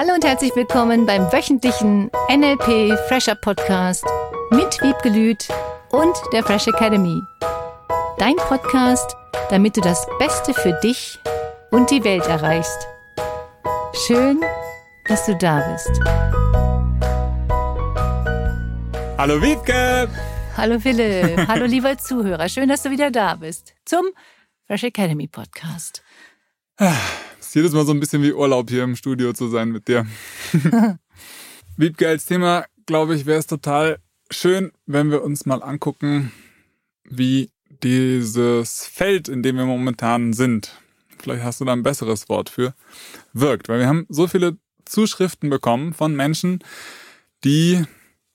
Hallo 0.00 0.14
und 0.14 0.24
herzlich 0.24 0.54
willkommen 0.54 1.06
beim 1.06 1.22
wöchentlichen 1.32 2.08
NLP 2.30 2.96
Fresher 3.08 3.34
Podcast 3.34 4.04
mit 4.52 4.80
Wiebke 4.80 5.08
Lüth 5.08 5.48
und 5.90 6.14
der 6.32 6.44
Fresh 6.44 6.68
Academy. 6.68 7.20
Dein 8.16 8.36
Podcast, 8.36 9.16
damit 9.50 9.76
du 9.76 9.80
das 9.80 10.06
Beste 10.20 10.54
für 10.54 10.78
dich 10.84 11.18
und 11.72 11.90
die 11.90 12.04
Welt 12.04 12.24
erreichst. 12.28 12.86
Schön, 14.06 14.40
dass 15.08 15.26
du 15.26 15.34
da 15.34 15.68
bist. 15.72 15.90
Hallo 19.18 19.42
Wiebke! 19.42 20.08
Hallo 20.56 20.78
Philipp, 20.78 21.38
hallo 21.48 21.64
lieber 21.64 21.98
Zuhörer, 21.98 22.48
schön, 22.48 22.68
dass 22.68 22.84
du 22.84 22.90
wieder 22.92 23.10
da 23.10 23.34
bist 23.34 23.74
zum 23.84 24.04
Fresh 24.68 24.84
Academy 24.84 25.26
Podcast. 25.26 26.04
Ist 27.40 27.54
jedes 27.54 27.72
Mal 27.72 27.86
so 27.86 27.92
ein 27.92 28.00
bisschen 28.00 28.22
wie 28.22 28.32
Urlaub 28.32 28.70
hier 28.70 28.84
im 28.84 28.96
Studio 28.96 29.32
zu 29.32 29.48
sein 29.48 29.70
mit 29.70 29.88
dir. 29.88 30.06
Wiebke, 31.76 32.08
als 32.08 32.26
Thema, 32.26 32.64
glaube 32.86 33.14
ich, 33.14 33.26
wäre 33.26 33.38
es 33.38 33.46
total 33.46 33.98
schön, 34.30 34.72
wenn 34.86 35.10
wir 35.10 35.22
uns 35.22 35.46
mal 35.46 35.62
angucken, 35.62 36.32
wie 37.04 37.50
dieses 37.82 38.86
Feld, 38.86 39.28
in 39.28 39.42
dem 39.42 39.56
wir 39.56 39.64
momentan 39.64 40.32
sind, 40.32 40.72
vielleicht 41.18 41.44
hast 41.44 41.60
du 41.60 41.64
da 41.64 41.72
ein 41.72 41.82
besseres 41.82 42.28
Wort 42.28 42.50
für, 42.50 42.74
wirkt. 43.32 43.68
Weil 43.68 43.80
wir 43.80 43.86
haben 43.86 44.06
so 44.08 44.26
viele 44.26 44.56
Zuschriften 44.84 45.50
bekommen 45.50 45.92
von 45.92 46.16
Menschen, 46.16 46.60
die 47.44 47.84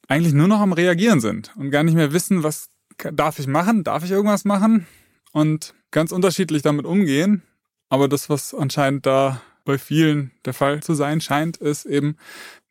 eigentlich 0.07 0.33
nur 0.33 0.47
noch 0.47 0.59
am 0.59 0.73
Reagieren 0.73 1.19
sind 1.19 1.51
und 1.55 1.71
gar 1.71 1.83
nicht 1.83 1.95
mehr 1.95 2.13
wissen, 2.13 2.43
was 2.43 2.69
darf 3.11 3.39
ich 3.39 3.47
machen, 3.47 3.83
darf 3.83 4.03
ich 4.03 4.11
irgendwas 4.11 4.45
machen 4.45 4.85
und 5.31 5.73
ganz 5.91 6.11
unterschiedlich 6.11 6.61
damit 6.61 6.85
umgehen. 6.85 7.41
Aber 7.93 8.07
das, 8.07 8.27
was 8.27 8.55
anscheinend 8.55 9.05
da 9.05 9.39
bei 9.65 9.77
vielen 9.77 10.31
der 10.45 10.55
Fall 10.55 10.81
zu 10.81 10.95
sein 10.95 11.21
scheint, 11.21 11.57
ist 11.57 11.85
eben 11.85 12.17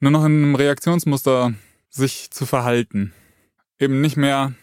nur 0.00 0.10
noch 0.10 0.24
in 0.24 0.32
einem 0.32 0.54
Reaktionsmuster 0.56 1.54
sich 1.90 2.32
zu 2.32 2.44
verhalten. 2.44 3.12
Eben 3.78 4.00
nicht 4.00 4.16
mehr 4.16 4.54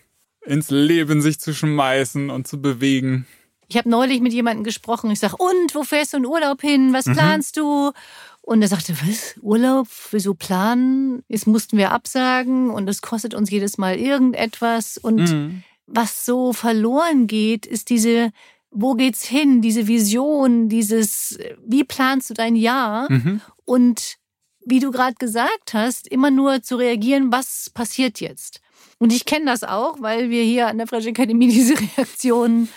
ins 0.45 0.69
Leben 0.69 1.21
sich 1.21 1.39
zu 1.39 1.53
schmeißen 1.53 2.29
und 2.29 2.45
zu 2.45 2.61
bewegen. 2.61 3.25
Ich 3.69 3.77
habe 3.77 3.89
neulich 3.89 4.19
mit 4.19 4.33
jemandem 4.33 4.65
gesprochen. 4.65 5.09
Ich 5.11 5.21
sage, 5.21 5.37
und 5.37 5.73
wo 5.73 5.83
fährst 5.83 6.11
du 6.11 6.17
in 6.17 6.25
Urlaub 6.25 6.59
hin? 6.59 6.91
Was 6.91 7.05
mhm. 7.05 7.13
planst 7.13 7.55
du? 7.55 7.93
Und 8.41 8.61
er 8.61 8.67
sagte, 8.67 8.93
was? 9.07 9.35
Urlaub? 9.41 9.87
Wieso 10.11 10.33
planen? 10.33 11.23
Jetzt 11.29 11.47
mussten 11.47 11.77
wir 11.77 11.93
absagen 11.93 12.69
und 12.69 12.89
es 12.89 13.01
kostet 13.01 13.33
uns 13.33 13.49
jedes 13.49 13.77
Mal 13.77 13.95
irgendetwas. 13.95 14.97
Und 14.97 15.21
mhm. 15.21 15.63
was 15.87 16.25
so 16.25 16.51
verloren 16.51 17.27
geht, 17.27 17.65
ist 17.65 17.89
diese, 17.89 18.33
wo 18.71 18.93
geht's 18.93 19.25
hin? 19.25 19.61
Diese 19.61 19.87
Vision, 19.87 20.69
dieses, 20.69 21.37
wie 21.65 21.83
planst 21.83 22.29
du 22.29 22.33
dein 22.33 22.55
Jahr? 22.55 23.11
Mhm. 23.11 23.41
Und 23.65 24.17
wie 24.65 24.79
du 24.79 24.91
gerade 24.91 25.15
gesagt 25.15 25.73
hast, 25.73 26.07
immer 26.07 26.31
nur 26.31 26.61
zu 26.61 26.75
reagieren, 26.75 27.31
was 27.31 27.69
passiert 27.73 28.19
jetzt? 28.19 28.61
Und 28.99 29.13
ich 29.13 29.25
kenne 29.25 29.45
das 29.45 29.63
auch, 29.63 30.01
weil 30.01 30.29
wir 30.29 30.43
hier 30.43 30.67
an 30.67 30.77
der 30.77 30.87
Fresh 30.87 31.07
Academy 31.07 31.47
diese 31.49 31.75
Reaktionen 31.79 32.69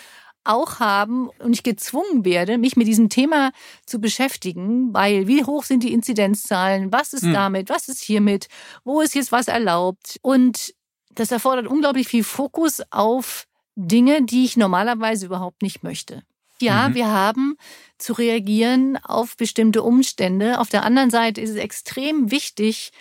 auch 0.45 0.81
haben 0.81 1.29
und 1.39 1.53
ich 1.53 1.63
gezwungen 1.63 2.25
werde, 2.25 2.59
mich 2.59 2.77
mit 2.77 2.89
diesem 2.89 3.09
Thema 3.09 3.53
zu 3.87 4.01
beschäftigen, 4.01 4.93
weil 4.93 5.29
wie 5.29 5.45
hoch 5.45 5.63
sind 5.63 5.85
die 5.85 5.93
Inzidenzzahlen, 5.93 6.91
was 6.91 7.13
ist 7.13 7.23
hm. 7.23 7.33
damit, 7.33 7.69
was 7.69 7.89
ist 7.89 8.03
hiermit, 8.03 8.48
wo 8.85 9.01
ist 9.01 9.15
jetzt 9.15 9.31
was 9.31 9.47
erlaubt 9.47 10.19
und 10.23 10.75
das 11.15 11.31
erfordert 11.31 11.69
unglaublich 11.69 12.09
viel 12.09 12.25
Fokus 12.25 12.83
auf 12.91 13.47
Dinge, 13.75 14.23
die 14.23 14.45
ich 14.45 14.56
normalerweise 14.56 15.27
überhaupt 15.27 15.62
nicht 15.62 15.83
möchte. 15.83 16.23
Ja, 16.61 16.89
mhm. 16.89 16.95
wir 16.95 17.09
haben 17.09 17.56
zu 17.98 18.12
reagieren 18.12 18.97
auf 19.03 19.37
bestimmte 19.37 19.83
Umstände. 19.83 20.61
Auf 20.61 20.69
der 20.69 20.84
anderen 20.84 21.11
Seite 21.11 21.41
ist 21.41 21.51
es 21.51 21.56
extrem 21.56 22.31
wichtig, 22.31 22.92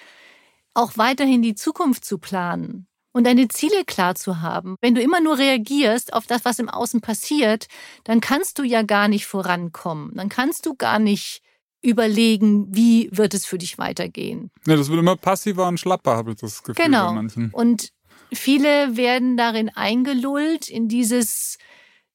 auch 0.74 0.94
weiterhin 0.98 1.42
die 1.42 1.56
Zukunft 1.56 2.06
zu 2.06 2.18
planen 2.18 2.88
und 3.12 3.26
deine 3.26 3.48
Ziele 3.50 3.84
klar 3.86 4.16
zu 4.16 4.42
haben. 4.42 4.78
Wenn 4.82 4.96
du 4.96 5.02
immer 5.02 5.20
nur 5.20 5.38
reagierst 5.38 6.14
auf 6.14 6.26
das, 6.28 6.46
was 6.46 6.60
im 6.60 6.70
Außen 6.70 7.02
passiert, 7.02 7.68
dann 8.04 8.22
kannst 8.22 8.58
du 8.58 8.64
ja 8.64 8.82
gar 8.84 9.08
nicht 9.08 9.26
vorankommen. 9.26 10.12
Dann 10.16 10.30
kannst 10.30 10.66
du 10.66 10.76
gar 10.76 11.00
nicht 11.00 11.42
überlegen, 11.82 12.74
wie 12.74 13.10
wird 13.12 13.34
es 13.34 13.46
für 13.46 13.58
dich 13.58 13.78
weitergehen. 13.78 14.52
Ja, 14.66 14.76
das 14.76 14.90
wird 14.90 15.00
immer 15.00 15.16
passiver 15.16 15.68
und 15.68 15.80
schlapper, 15.80 16.16
habe 16.16 16.32
ich 16.32 16.38
das 16.38 16.64
Gefühl 16.64 16.86
genau. 16.86 17.08
bei 17.08 17.14
manchen. 17.14 17.50
Und 17.52 17.90
viele 18.34 18.98
werden 18.98 19.38
darin 19.38 19.70
eingelullt 19.70 20.70
in 20.70 20.88
dieses 20.88 21.58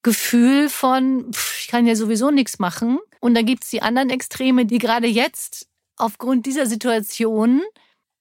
Gefühl 0.02 0.68
von, 0.68 1.32
pff, 1.32 1.60
ich 1.60 1.68
kann 1.68 1.86
ja 1.86 1.96
sowieso 1.96 2.30
nichts 2.30 2.58
machen. 2.58 2.98
Und 3.20 3.34
dann 3.34 3.46
gibt's 3.46 3.70
die 3.70 3.82
anderen 3.82 4.10
Extreme, 4.10 4.66
die 4.66 4.78
gerade 4.78 5.06
jetzt 5.06 5.68
aufgrund 5.96 6.46
dieser 6.46 6.66
Situation 6.66 7.62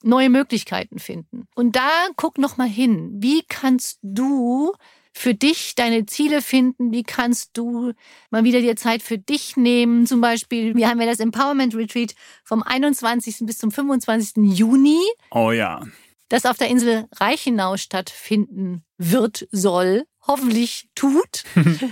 neue 0.02 0.30
Möglichkeiten 0.30 1.00
finden. 1.00 1.48
Und 1.56 1.76
da 1.76 1.90
guck 2.16 2.38
noch 2.38 2.58
mal 2.58 2.68
hin. 2.68 3.12
Wie 3.20 3.44
kannst 3.48 4.00
du 4.02 4.74
für 5.14 5.34
dich 5.34 5.76
deine 5.76 6.06
Ziele 6.06 6.42
finden? 6.42 6.92
Wie 6.92 7.04
kannst 7.04 7.58
du 7.58 7.94
mal 8.30 8.44
wieder 8.44 8.62
dir 8.62 8.76
Zeit 8.76 9.02
für 9.02 9.18
dich 9.18 9.56
nehmen? 9.56 10.06
Zum 10.06 10.22
Beispiel, 10.22 10.76
wir 10.76 10.90
haben 10.90 11.00
ja 11.00 11.08
das 11.08 11.20
Empowerment 11.20 11.76
Retreat 11.76 12.14
vom 12.44 12.62
21. 12.64 13.38
bis 13.42 13.58
zum 13.58 13.72
25. 13.72 14.58
Juni. 14.58 15.02
Oh 15.32 15.52
ja. 15.52 15.82
Das 16.30 16.46
auf 16.46 16.58
der 16.58 16.70
Insel 16.70 17.08
Reichenau 17.14 17.78
stattfinden 17.78 18.84
wird, 18.98 19.48
soll, 19.52 20.06
hoffentlich 20.26 20.88
tut. 20.96 21.44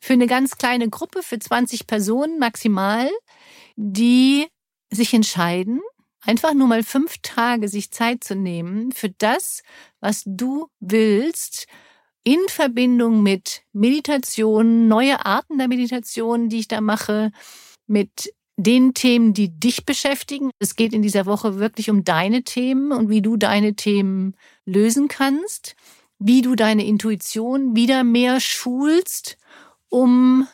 für 0.00 0.12
eine 0.12 0.26
ganz 0.26 0.58
kleine 0.58 0.90
Gruppe, 0.90 1.22
für 1.22 1.38
20 1.38 1.86
Personen 1.86 2.38
maximal, 2.38 3.10
die 3.76 4.46
sich 4.90 5.14
entscheiden, 5.14 5.80
einfach 6.20 6.52
nur 6.52 6.68
mal 6.68 6.82
fünf 6.82 7.16
Tage 7.22 7.68
sich 7.68 7.90
Zeit 7.90 8.22
zu 8.22 8.34
nehmen 8.34 8.92
für 8.92 9.08
das, 9.08 9.62
was 10.00 10.22
du 10.26 10.68
willst, 10.78 11.66
in 12.22 12.40
Verbindung 12.48 13.22
mit 13.22 13.62
Meditation, 13.72 14.88
neue 14.88 15.24
Arten 15.24 15.58
der 15.58 15.68
Meditation, 15.68 16.48
die 16.48 16.60
ich 16.60 16.68
da 16.68 16.80
mache, 16.80 17.30
mit 17.86 18.32
den 18.56 18.94
Themen, 18.94 19.34
die 19.34 19.48
dich 19.48 19.84
beschäftigen. 19.84 20.50
Es 20.58 20.76
geht 20.76 20.92
in 20.92 21.02
dieser 21.02 21.26
Woche 21.26 21.58
wirklich 21.58 21.90
um 21.90 22.04
deine 22.04 22.44
Themen 22.44 22.92
und 22.92 23.08
wie 23.08 23.22
du 23.22 23.36
deine 23.36 23.74
Themen 23.74 24.36
lösen 24.64 25.08
kannst, 25.08 25.74
wie 26.18 26.42
du 26.42 26.54
deine 26.54 26.86
Intuition 26.86 27.74
wieder 27.74 28.04
mehr 28.04 28.40
schulst, 28.40 29.36
um 29.88 30.46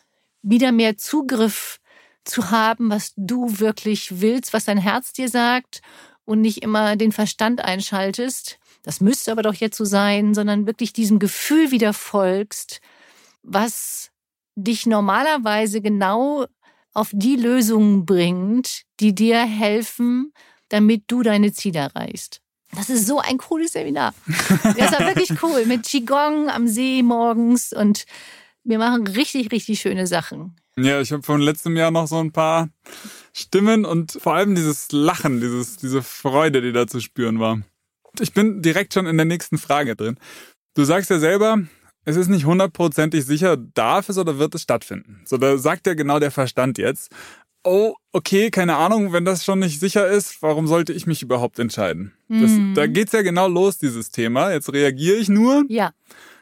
wieder 0.42 0.72
mehr 0.72 0.96
Zugriff 0.96 1.80
zu 2.24 2.50
haben, 2.50 2.90
was 2.90 3.12
du 3.16 3.58
wirklich 3.58 4.20
willst, 4.20 4.52
was 4.52 4.64
dein 4.64 4.78
Herz 4.78 5.12
dir 5.12 5.28
sagt 5.28 5.82
und 6.24 6.40
nicht 6.40 6.62
immer 6.62 6.96
den 6.96 7.12
Verstand 7.12 7.62
einschaltest. 7.62 8.58
Das 8.82 9.00
müsste 9.00 9.32
aber 9.32 9.42
doch 9.42 9.54
jetzt 9.54 9.76
so 9.76 9.84
sein, 9.84 10.32
sondern 10.32 10.66
wirklich 10.66 10.92
diesem 10.92 11.18
Gefühl 11.18 11.70
wieder 11.70 11.92
folgst, 11.92 12.80
was 13.42 14.10
dich 14.54 14.86
normalerweise 14.86 15.80
genau 15.80 16.46
auf 16.92 17.10
die 17.12 17.36
Lösungen 17.36 18.04
bringt, 18.04 18.82
die 19.00 19.14
dir 19.14 19.40
helfen, 19.40 20.32
damit 20.68 21.04
du 21.08 21.22
deine 21.22 21.52
Ziele 21.52 21.80
erreichst. 21.80 22.40
Das 22.74 22.88
ist 22.88 23.06
so 23.06 23.18
ein 23.18 23.38
cooles 23.38 23.72
Seminar. 23.72 24.14
Das 24.76 24.92
war 24.92 25.00
wirklich 25.00 25.30
cool. 25.42 25.66
Mit 25.66 25.84
Qigong 25.84 26.48
am 26.48 26.68
See 26.68 27.02
morgens 27.02 27.72
und 27.72 28.06
wir 28.62 28.78
machen 28.78 29.06
richtig, 29.06 29.50
richtig 29.50 29.80
schöne 29.80 30.06
Sachen. 30.06 30.56
Ja, 30.76 31.00
ich 31.00 31.12
habe 31.12 31.22
von 31.22 31.40
letztem 31.40 31.76
Jahr 31.76 31.90
noch 31.90 32.06
so 32.06 32.18
ein 32.18 32.32
paar 32.32 32.68
Stimmen 33.32 33.84
und 33.84 34.12
vor 34.12 34.34
allem 34.34 34.54
dieses 34.54 34.92
Lachen, 34.92 35.40
dieses, 35.40 35.76
diese 35.78 36.02
Freude, 36.02 36.62
die 36.62 36.72
da 36.72 36.86
zu 36.86 37.00
spüren 37.00 37.40
war. 37.40 37.60
Ich 38.18 38.32
bin 38.32 38.62
direkt 38.62 38.94
schon 38.94 39.06
in 39.06 39.16
der 39.16 39.26
nächsten 39.26 39.58
Frage 39.58 39.96
drin. 39.96 40.16
Du 40.74 40.84
sagst 40.84 41.10
ja 41.10 41.18
selber, 41.18 41.58
es 42.10 42.16
ist 42.16 42.28
nicht 42.28 42.44
hundertprozentig 42.44 43.24
sicher, 43.24 43.56
darf 43.56 44.08
es 44.08 44.18
oder 44.18 44.38
wird 44.38 44.54
es 44.54 44.62
stattfinden. 44.62 45.20
So, 45.24 45.36
da 45.36 45.58
sagt 45.58 45.86
ja 45.86 45.94
genau 45.94 46.18
der 46.18 46.30
Verstand 46.30 46.78
jetzt, 46.78 47.10
oh, 47.64 47.94
okay, 48.12 48.50
keine 48.50 48.76
Ahnung, 48.76 49.12
wenn 49.12 49.24
das 49.24 49.44
schon 49.44 49.58
nicht 49.58 49.80
sicher 49.80 50.06
ist, 50.06 50.42
warum 50.42 50.66
sollte 50.66 50.92
ich 50.92 51.06
mich 51.06 51.22
überhaupt 51.22 51.58
entscheiden? 51.58 52.12
Das, 52.28 52.50
mhm. 52.50 52.74
Da 52.74 52.86
geht's 52.86 53.12
ja 53.12 53.22
genau 53.22 53.48
los, 53.48 53.78
dieses 53.78 54.10
Thema. 54.10 54.52
Jetzt 54.52 54.72
reagiere 54.72 55.16
ich 55.16 55.28
nur. 55.28 55.64
Ja. 55.68 55.92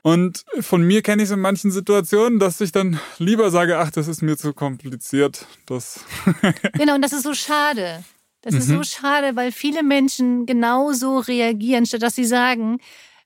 Und 0.02 0.44
von 0.60 0.82
mir 0.82 1.02
kenne 1.02 1.22
ich 1.22 1.28
es 1.28 1.34
in 1.34 1.40
manchen 1.40 1.70
Situationen, 1.70 2.38
dass 2.38 2.60
ich 2.60 2.72
dann 2.72 3.00
lieber 3.18 3.50
sage, 3.50 3.78
ach, 3.78 3.90
das 3.90 4.08
ist 4.08 4.22
mir 4.22 4.36
zu 4.36 4.52
kompliziert. 4.52 5.46
Das 5.66 6.00
genau, 6.74 6.94
und 6.94 7.02
das 7.02 7.12
ist 7.12 7.24
so 7.24 7.34
schade. 7.34 8.04
Das 8.42 8.54
mhm. 8.54 8.60
ist 8.60 8.66
so 8.68 8.74
mhm. 8.76 8.84
schade, 8.84 9.36
weil 9.36 9.50
viele 9.50 9.82
Menschen 9.82 10.46
genauso 10.46 11.18
reagieren, 11.18 11.84
statt 11.84 12.02
dass 12.02 12.14
sie 12.14 12.24
sagen, 12.24 12.78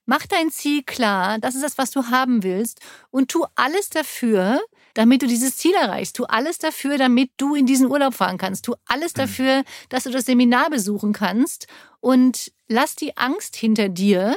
mach 0.05 0.25
dein 0.25 0.51
Ziel 0.51 0.83
klar, 0.83 1.39
das 1.39 1.55
ist 1.55 1.63
das, 1.63 1.77
was 1.77 1.91
du 1.91 2.07
haben 2.07 2.43
willst 2.43 2.79
und 3.11 3.31
tu 3.31 3.45
alles 3.55 3.89
dafür, 3.89 4.61
damit 4.93 5.21
du 5.21 5.27
dieses 5.27 5.57
Ziel 5.57 5.73
erreichst. 5.73 6.15
Tu 6.15 6.25
alles 6.25 6.57
dafür, 6.59 6.97
damit 6.97 7.31
du 7.37 7.55
in 7.55 7.65
diesen 7.65 7.89
Urlaub 7.89 8.13
fahren 8.13 8.37
kannst. 8.37 8.65
Tu 8.65 8.75
alles 8.85 9.13
mhm. 9.13 9.17
dafür, 9.17 9.63
dass 9.89 10.03
du 10.03 10.11
das 10.11 10.25
Seminar 10.25 10.69
besuchen 10.69 11.13
kannst 11.13 11.67
und 11.99 12.51
lass 12.67 12.95
die 12.95 13.17
Angst 13.17 13.55
hinter 13.55 13.89
dir, 13.89 14.35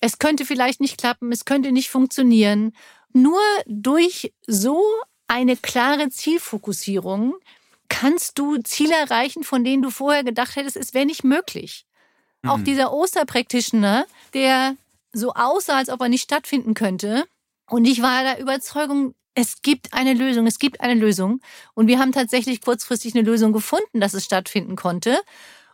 es 0.00 0.18
könnte 0.18 0.44
vielleicht 0.44 0.80
nicht 0.80 0.98
klappen, 0.98 1.30
es 1.30 1.44
könnte 1.44 1.70
nicht 1.70 1.88
funktionieren. 1.88 2.74
Nur 3.12 3.40
durch 3.66 4.32
so 4.46 4.82
eine 5.28 5.56
klare 5.56 6.08
Zielfokussierung 6.10 7.34
kannst 7.88 8.38
du 8.38 8.56
Ziele 8.58 8.94
erreichen, 8.94 9.44
von 9.44 9.62
denen 9.62 9.82
du 9.82 9.90
vorher 9.90 10.24
gedacht 10.24 10.56
hättest, 10.56 10.76
es 10.76 10.92
wäre 10.92 11.06
nicht 11.06 11.22
möglich. 11.22 11.86
Mhm. 12.42 12.50
Auch 12.50 12.60
dieser 12.60 12.92
Osterpractitioner, 12.92 14.06
der 14.34 14.76
so 15.12 15.32
aussah, 15.34 15.76
als 15.76 15.88
ob 15.88 16.00
er 16.00 16.08
nicht 16.08 16.22
stattfinden 16.22 16.74
könnte. 16.74 17.24
Und 17.68 17.84
ich 17.84 18.02
war 18.02 18.22
der 18.22 18.40
Überzeugung, 18.40 19.14
es 19.34 19.62
gibt 19.62 19.94
eine 19.94 20.14
Lösung, 20.14 20.46
es 20.46 20.58
gibt 20.58 20.80
eine 20.80 20.94
Lösung. 20.94 21.40
Und 21.74 21.86
wir 21.86 21.98
haben 21.98 22.12
tatsächlich 22.12 22.60
kurzfristig 22.60 23.14
eine 23.14 23.24
Lösung 23.24 23.52
gefunden, 23.52 24.00
dass 24.00 24.14
es 24.14 24.24
stattfinden 24.24 24.76
konnte. 24.76 25.18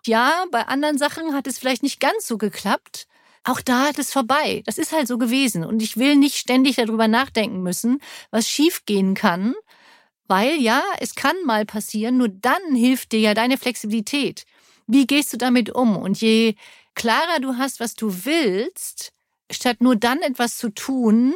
Ja, 0.06 0.44
bei 0.50 0.66
anderen 0.66 0.98
Sachen 0.98 1.34
hat 1.34 1.46
es 1.46 1.58
vielleicht 1.58 1.82
nicht 1.82 2.00
ganz 2.00 2.26
so 2.26 2.38
geklappt. 2.38 3.06
Auch 3.44 3.60
da 3.60 3.86
hat 3.86 3.98
es 3.98 4.12
vorbei. 4.12 4.62
Das 4.66 4.78
ist 4.78 4.92
halt 4.92 5.08
so 5.08 5.18
gewesen. 5.18 5.64
Und 5.64 5.82
ich 5.82 5.96
will 5.96 6.16
nicht 6.16 6.36
ständig 6.36 6.76
darüber 6.76 7.08
nachdenken 7.08 7.62
müssen, 7.62 8.00
was 8.30 8.48
schiefgehen 8.48 9.14
kann. 9.14 9.54
Weil 10.28 10.60
ja, 10.60 10.82
es 11.00 11.14
kann 11.14 11.36
mal 11.46 11.64
passieren, 11.64 12.18
nur 12.18 12.28
dann 12.28 12.74
hilft 12.74 13.12
dir 13.12 13.20
ja 13.20 13.34
deine 13.34 13.56
Flexibilität. 13.56 14.44
Wie 14.86 15.06
gehst 15.06 15.32
du 15.32 15.36
damit 15.38 15.70
um? 15.70 15.96
Und 15.96 16.20
je 16.20 16.54
klarer 16.94 17.40
du 17.40 17.56
hast, 17.56 17.80
was 17.80 17.94
du 17.94 18.24
willst, 18.24 19.12
statt 19.50 19.80
nur 19.80 19.96
dann 19.96 20.20
etwas 20.20 20.56
zu 20.56 20.70
tun, 20.70 21.34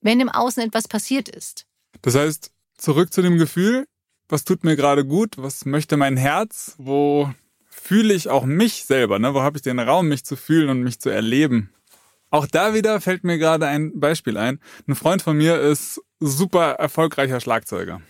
wenn 0.00 0.20
im 0.20 0.28
Außen 0.28 0.62
etwas 0.62 0.88
passiert 0.88 1.28
ist. 1.28 1.66
Das 2.02 2.14
heißt, 2.14 2.50
zurück 2.76 3.12
zu 3.12 3.22
dem 3.22 3.38
Gefühl, 3.38 3.86
was 4.28 4.44
tut 4.44 4.64
mir 4.64 4.76
gerade 4.76 5.04
gut, 5.04 5.34
was 5.36 5.64
möchte 5.64 5.96
mein 5.96 6.16
Herz, 6.16 6.74
wo 6.78 7.32
fühle 7.68 8.14
ich 8.14 8.28
auch 8.28 8.44
mich 8.44 8.84
selber, 8.84 9.18
ne? 9.18 9.34
wo 9.34 9.42
habe 9.42 9.56
ich 9.56 9.62
den 9.62 9.78
Raum, 9.78 10.08
mich 10.08 10.24
zu 10.24 10.36
fühlen 10.36 10.68
und 10.68 10.82
mich 10.82 11.00
zu 11.00 11.10
erleben. 11.10 11.70
Auch 12.30 12.46
da 12.46 12.72
wieder 12.72 13.00
fällt 13.00 13.24
mir 13.24 13.38
gerade 13.38 13.66
ein 13.66 14.00
Beispiel 14.00 14.38
ein. 14.38 14.58
Ein 14.88 14.94
Freund 14.94 15.20
von 15.20 15.36
mir 15.36 15.60
ist 15.60 16.00
super 16.18 16.72
erfolgreicher 16.72 17.40
Schlagzeuger. 17.40 18.00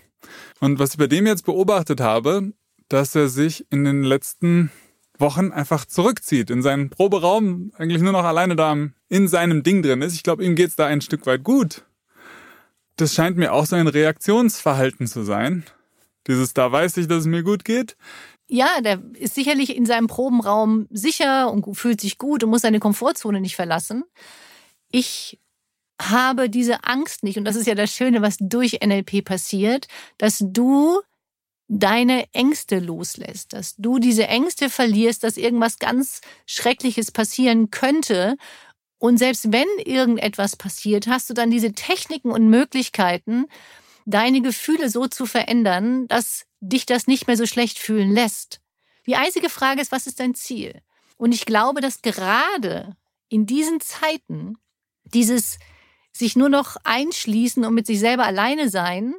Und 0.60 0.78
was 0.78 0.92
ich 0.92 0.98
bei 0.98 1.08
dem 1.08 1.26
jetzt 1.26 1.44
beobachtet 1.44 2.00
habe, 2.00 2.52
dass 2.88 3.16
er 3.16 3.28
sich 3.28 3.66
in 3.70 3.84
den 3.84 4.04
letzten 4.04 4.70
Wochen 5.22 5.50
einfach 5.52 5.86
zurückzieht 5.86 6.50
in 6.50 6.60
seinen 6.60 6.90
Proberaum, 6.90 7.72
eigentlich 7.78 8.02
nur 8.02 8.12
noch 8.12 8.24
alleine 8.24 8.56
da 8.56 8.76
in 9.08 9.28
seinem 9.28 9.62
Ding 9.62 9.82
drin 9.82 10.02
ist. 10.02 10.14
Ich 10.14 10.22
glaube, 10.22 10.44
ihm 10.44 10.54
geht's 10.54 10.76
da 10.76 10.84
ein 10.86 11.00
Stück 11.00 11.24
weit 11.24 11.42
gut. 11.42 11.86
Das 12.96 13.14
scheint 13.14 13.38
mir 13.38 13.54
auch 13.54 13.64
so 13.64 13.76
ein 13.76 13.86
Reaktionsverhalten 13.86 15.06
zu 15.06 15.22
sein. 15.22 15.64
Dieses, 16.26 16.52
da 16.52 16.70
weiß 16.70 16.98
ich, 16.98 17.08
dass 17.08 17.20
es 17.20 17.26
mir 17.26 17.42
gut 17.42 17.64
geht. 17.64 17.96
Ja, 18.48 18.82
der 18.82 19.02
ist 19.14 19.34
sicherlich 19.34 19.74
in 19.74 19.86
seinem 19.86 20.08
Probenraum 20.08 20.86
sicher 20.90 21.50
und 21.50 21.74
fühlt 21.74 22.02
sich 22.02 22.18
gut 22.18 22.44
und 22.44 22.50
muss 22.50 22.60
seine 22.60 22.80
Komfortzone 22.80 23.40
nicht 23.40 23.56
verlassen. 23.56 24.04
Ich 24.90 25.40
habe 26.00 26.50
diese 26.50 26.84
Angst 26.84 27.22
nicht. 27.22 27.38
Und 27.38 27.44
das 27.44 27.56
ist 27.56 27.66
ja 27.66 27.74
das 27.74 27.92
Schöne, 27.92 28.22
was 28.22 28.36
durch 28.38 28.80
NLP 28.84 29.24
passiert, 29.24 29.86
dass 30.18 30.44
du 30.44 31.00
deine 31.68 32.26
Ängste 32.32 32.78
loslässt, 32.78 33.52
dass 33.52 33.76
du 33.76 33.98
diese 33.98 34.26
Ängste 34.26 34.68
verlierst, 34.68 35.24
dass 35.24 35.36
irgendwas 35.36 35.78
ganz 35.78 36.20
Schreckliches 36.46 37.10
passieren 37.10 37.70
könnte. 37.70 38.36
Und 38.98 39.18
selbst 39.18 39.52
wenn 39.52 39.68
irgendetwas 39.84 40.56
passiert, 40.56 41.06
hast 41.06 41.30
du 41.30 41.34
dann 41.34 41.50
diese 41.50 41.72
Techniken 41.72 42.30
und 42.30 42.48
Möglichkeiten, 42.48 43.46
deine 44.04 44.42
Gefühle 44.42 44.90
so 44.90 45.06
zu 45.06 45.26
verändern, 45.26 46.06
dass 46.08 46.44
dich 46.60 46.86
das 46.86 47.06
nicht 47.06 47.26
mehr 47.26 47.36
so 47.36 47.46
schlecht 47.46 47.78
fühlen 47.78 48.12
lässt. 48.12 48.60
Die 49.06 49.16
einzige 49.16 49.48
Frage 49.48 49.80
ist, 49.80 49.92
was 49.92 50.06
ist 50.06 50.20
dein 50.20 50.34
Ziel? 50.34 50.80
Und 51.16 51.32
ich 51.32 51.46
glaube, 51.46 51.80
dass 51.80 52.02
gerade 52.02 52.96
in 53.28 53.46
diesen 53.46 53.80
Zeiten 53.80 54.58
dieses 55.04 55.58
sich 56.12 56.36
nur 56.36 56.48
noch 56.48 56.76
einschließen 56.84 57.64
und 57.64 57.74
mit 57.74 57.86
sich 57.86 57.98
selber 57.98 58.24
alleine 58.24 58.68
sein 58.68 59.14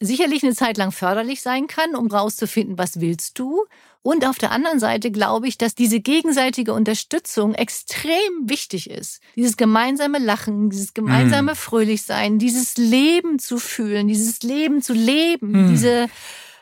sicherlich 0.00 0.42
eine 0.44 0.54
Zeit 0.54 0.76
lang 0.76 0.92
förderlich 0.92 1.42
sein 1.42 1.66
kann, 1.66 1.96
um 1.96 2.08
rauszufinden, 2.08 2.78
was 2.78 3.00
willst 3.00 3.38
du. 3.38 3.66
Und 4.02 4.24
auf 4.24 4.38
der 4.38 4.52
anderen 4.52 4.78
Seite 4.78 5.10
glaube 5.10 5.48
ich, 5.48 5.58
dass 5.58 5.74
diese 5.74 6.00
gegenseitige 6.00 6.72
Unterstützung 6.72 7.54
extrem 7.54 8.48
wichtig 8.48 8.88
ist. 8.88 9.20
Dieses 9.34 9.56
gemeinsame 9.56 10.18
Lachen, 10.18 10.70
dieses 10.70 10.94
gemeinsame 10.94 11.52
mm. 11.52 11.56
Fröhlichsein, 11.56 12.38
dieses 12.38 12.76
Leben 12.76 13.38
zu 13.38 13.58
fühlen, 13.58 14.06
dieses 14.06 14.42
Leben 14.42 14.82
zu 14.82 14.92
leben, 14.92 15.66
mm. 15.66 15.70
diese 15.70 16.08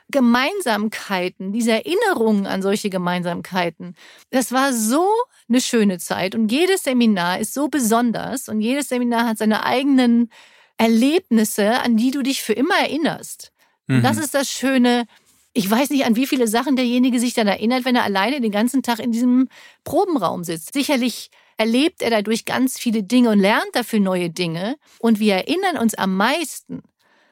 Gemeinsamkeiten, 0.08 1.52
diese 1.52 1.72
Erinnerungen 1.72 2.46
an 2.46 2.62
solche 2.62 2.90
Gemeinsamkeiten. 2.90 3.96
Das 4.30 4.52
war 4.52 4.72
so 4.72 5.06
eine 5.48 5.60
schöne 5.60 5.98
Zeit 5.98 6.34
und 6.34 6.50
jedes 6.50 6.84
Seminar 6.84 7.40
ist 7.40 7.54
so 7.54 7.68
besonders 7.68 8.48
und 8.48 8.60
jedes 8.60 8.88
Seminar 8.88 9.26
hat 9.26 9.38
seine 9.38 9.64
eigenen 9.64 10.30
Erlebnisse, 10.78 11.80
an 11.80 11.96
die 11.96 12.10
du 12.10 12.22
dich 12.22 12.42
für 12.42 12.52
immer 12.52 12.76
erinnerst. 12.78 13.52
Mhm. 13.86 14.02
Das 14.02 14.18
ist 14.18 14.34
das 14.34 14.50
Schöne. 14.50 15.06
Ich 15.52 15.70
weiß 15.70 15.90
nicht, 15.90 16.04
an 16.04 16.16
wie 16.16 16.26
viele 16.26 16.48
Sachen 16.48 16.76
derjenige 16.76 17.18
sich 17.18 17.34
dann 17.34 17.46
erinnert, 17.46 17.84
wenn 17.84 17.96
er 17.96 18.04
alleine 18.04 18.40
den 18.40 18.52
ganzen 18.52 18.82
Tag 18.82 18.98
in 18.98 19.12
diesem 19.12 19.48
Probenraum 19.84 20.44
sitzt. 20.44 20.74
Sicherlich 20.74 21.30
erlebt 21.56 22.02
er 22.02 22.10
dadurch 22.10 22.44
ganz 22.44 22.78
viele 22.78 23.02
Dinge 23.02 23.30
und 23.30 23.40
lernt 23.40 23.74
dafür 23.74 24.00
neue 24.00 24.30
Dinge. 24.30 24.76
Und 24.98 25.18
wir 25.18 25.34
erinnern 25.34 25.78
uns 25.78 25.94
am 25.94 26.16
meisten 26.16 26.82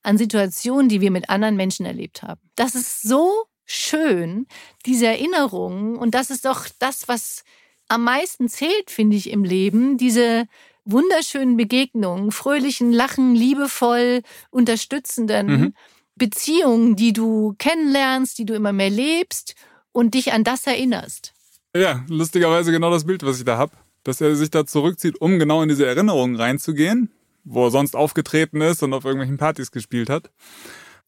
an 0.03 0.19
Situationen, 0.19 0.89
die 0.89 1.01
wir 1.01 1.11
mit 1.11 1.29
anderen 1.29 1.57
Menschen 1.57 1.87
erlebt 1.87 2.23
haben. 2.23 2.41
Das 2.57 2.75
ist 2.75 3.03
so 3.03 3.47
schön, 3.65 4.47
diese 4.87 5.07
Erinnerungen. 5.07 5.97
Und 5.97 6.15
das 6.15 6.31
ist 6.31 6.45
doch 6.45 6.67
das, 6.79 7.09
was 7.09 7.45
am 7.89 8.05
meisten 8.05 8.49
zählt, 8.49 8.91
finde 8.91 9.17
ich, 9.17 9.31
im 9.31 9.45
Leben. 9.45 9.99
Diese 9.99 10.47
wunderschönen 10.85 11.57
Begegnungen, 11.57 12.33
fröhlichen 12.33 12.93
Lachen, 12.93 13.35
liebevoll 13.35 14.23
unterstützenden 14.51 15.47
mhm. 15.47 15.75
Beziehungen, 16.17 16.97
die 16.97 17.13
du 17.13 17.55
kennenlernst, 17.59 18.39
die 18.39 18.47
du 18.47 18.55
immer 18.55 18.73
mehr 18.73 18.91
lebst 18.91 19.55
und 19.93 20.15
dich 20.15 20.33
an 20.33 20.45
das 20.45 20.67
erinnerst. 20.67 21.33
Ja, 21.75 22.05
lustigerweise 22.09 22.71
genau 22.71 22.91
das 22.91 23.05
Bild, 23.05 23.25
was 23.25 23.39
ich 23.39 23.45
da 23.45 23.59
habe, 23.59 23.73
dass 24.05 24.21
er 24.21 24.37
sich 24.37 24.51
da 24.51 24.65
zurückzieht, 24.65 25.21
um 25.21 25.39
genau 25.39 25.63
in 25.63 25.69
diese 25.69 25.87
Erinnerungen 25.87 26.37
reinzugehen, 26.37 27.11
wo 27.43 27.67
er 27.67 27.71
sonst 27.71 27.97
aufgetreten 27.97 28.61
ist 28.61 28.83
und 28.83 28.93
auf 28.93 29.05
irgendwelchen 29.05 29.39
Partys 29.39 29.71
gespielt 29.71 30.09
hat 30.09 30.31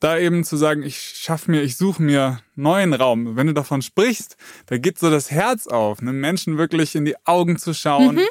da 0.01 0.19
eben 0.19 0.45
zu 0.45 0.57
sagen, 0.57 0.83
ich 0.83 0.99
schaffe 0.99 1.51
mir, 1.51 1.63
ich 1.63 1.77
suche 1.77 2.03
mir 2.03 2.41
neuen 2.55 2.93
Raum. 2.93 3.37
Wenn 3.37 3.47
du 3.47 3.55
davon 3.55 3.83
sprichst, 3.83 4.37
da 4.67 4.77
geht 4.79 4.99
so 4.99 5.11
das 5.11 5.31
Herz 5.31 5.67
auf, 5.67 6.01
einem 6.01 6.21
Menschen 6.21 6.59
wirklich 6.59 6.95
in 6.95 7.05
die 7.05 7.17
Augen 7.25 7.59
zu 7.59 7.73
schauen, 7.73 8.17
mhm. 8.17 8.27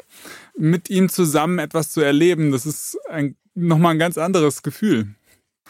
mit 0.56 0.90
ihm 0.90 1.08
zusammen 1.08 1.58
etwas 1.58 1.90
zu 1.90 2.00
erleben. 2.00 2.52
Das 2.52 2.66
ist 2.66 2.98
ein, 3.08 3.36
nochmal 3.54 3.94
ein 3.94 3.98
ganz 3.98 4.16
anderes 4.16 4.62
Gefühl. 4.62 5.14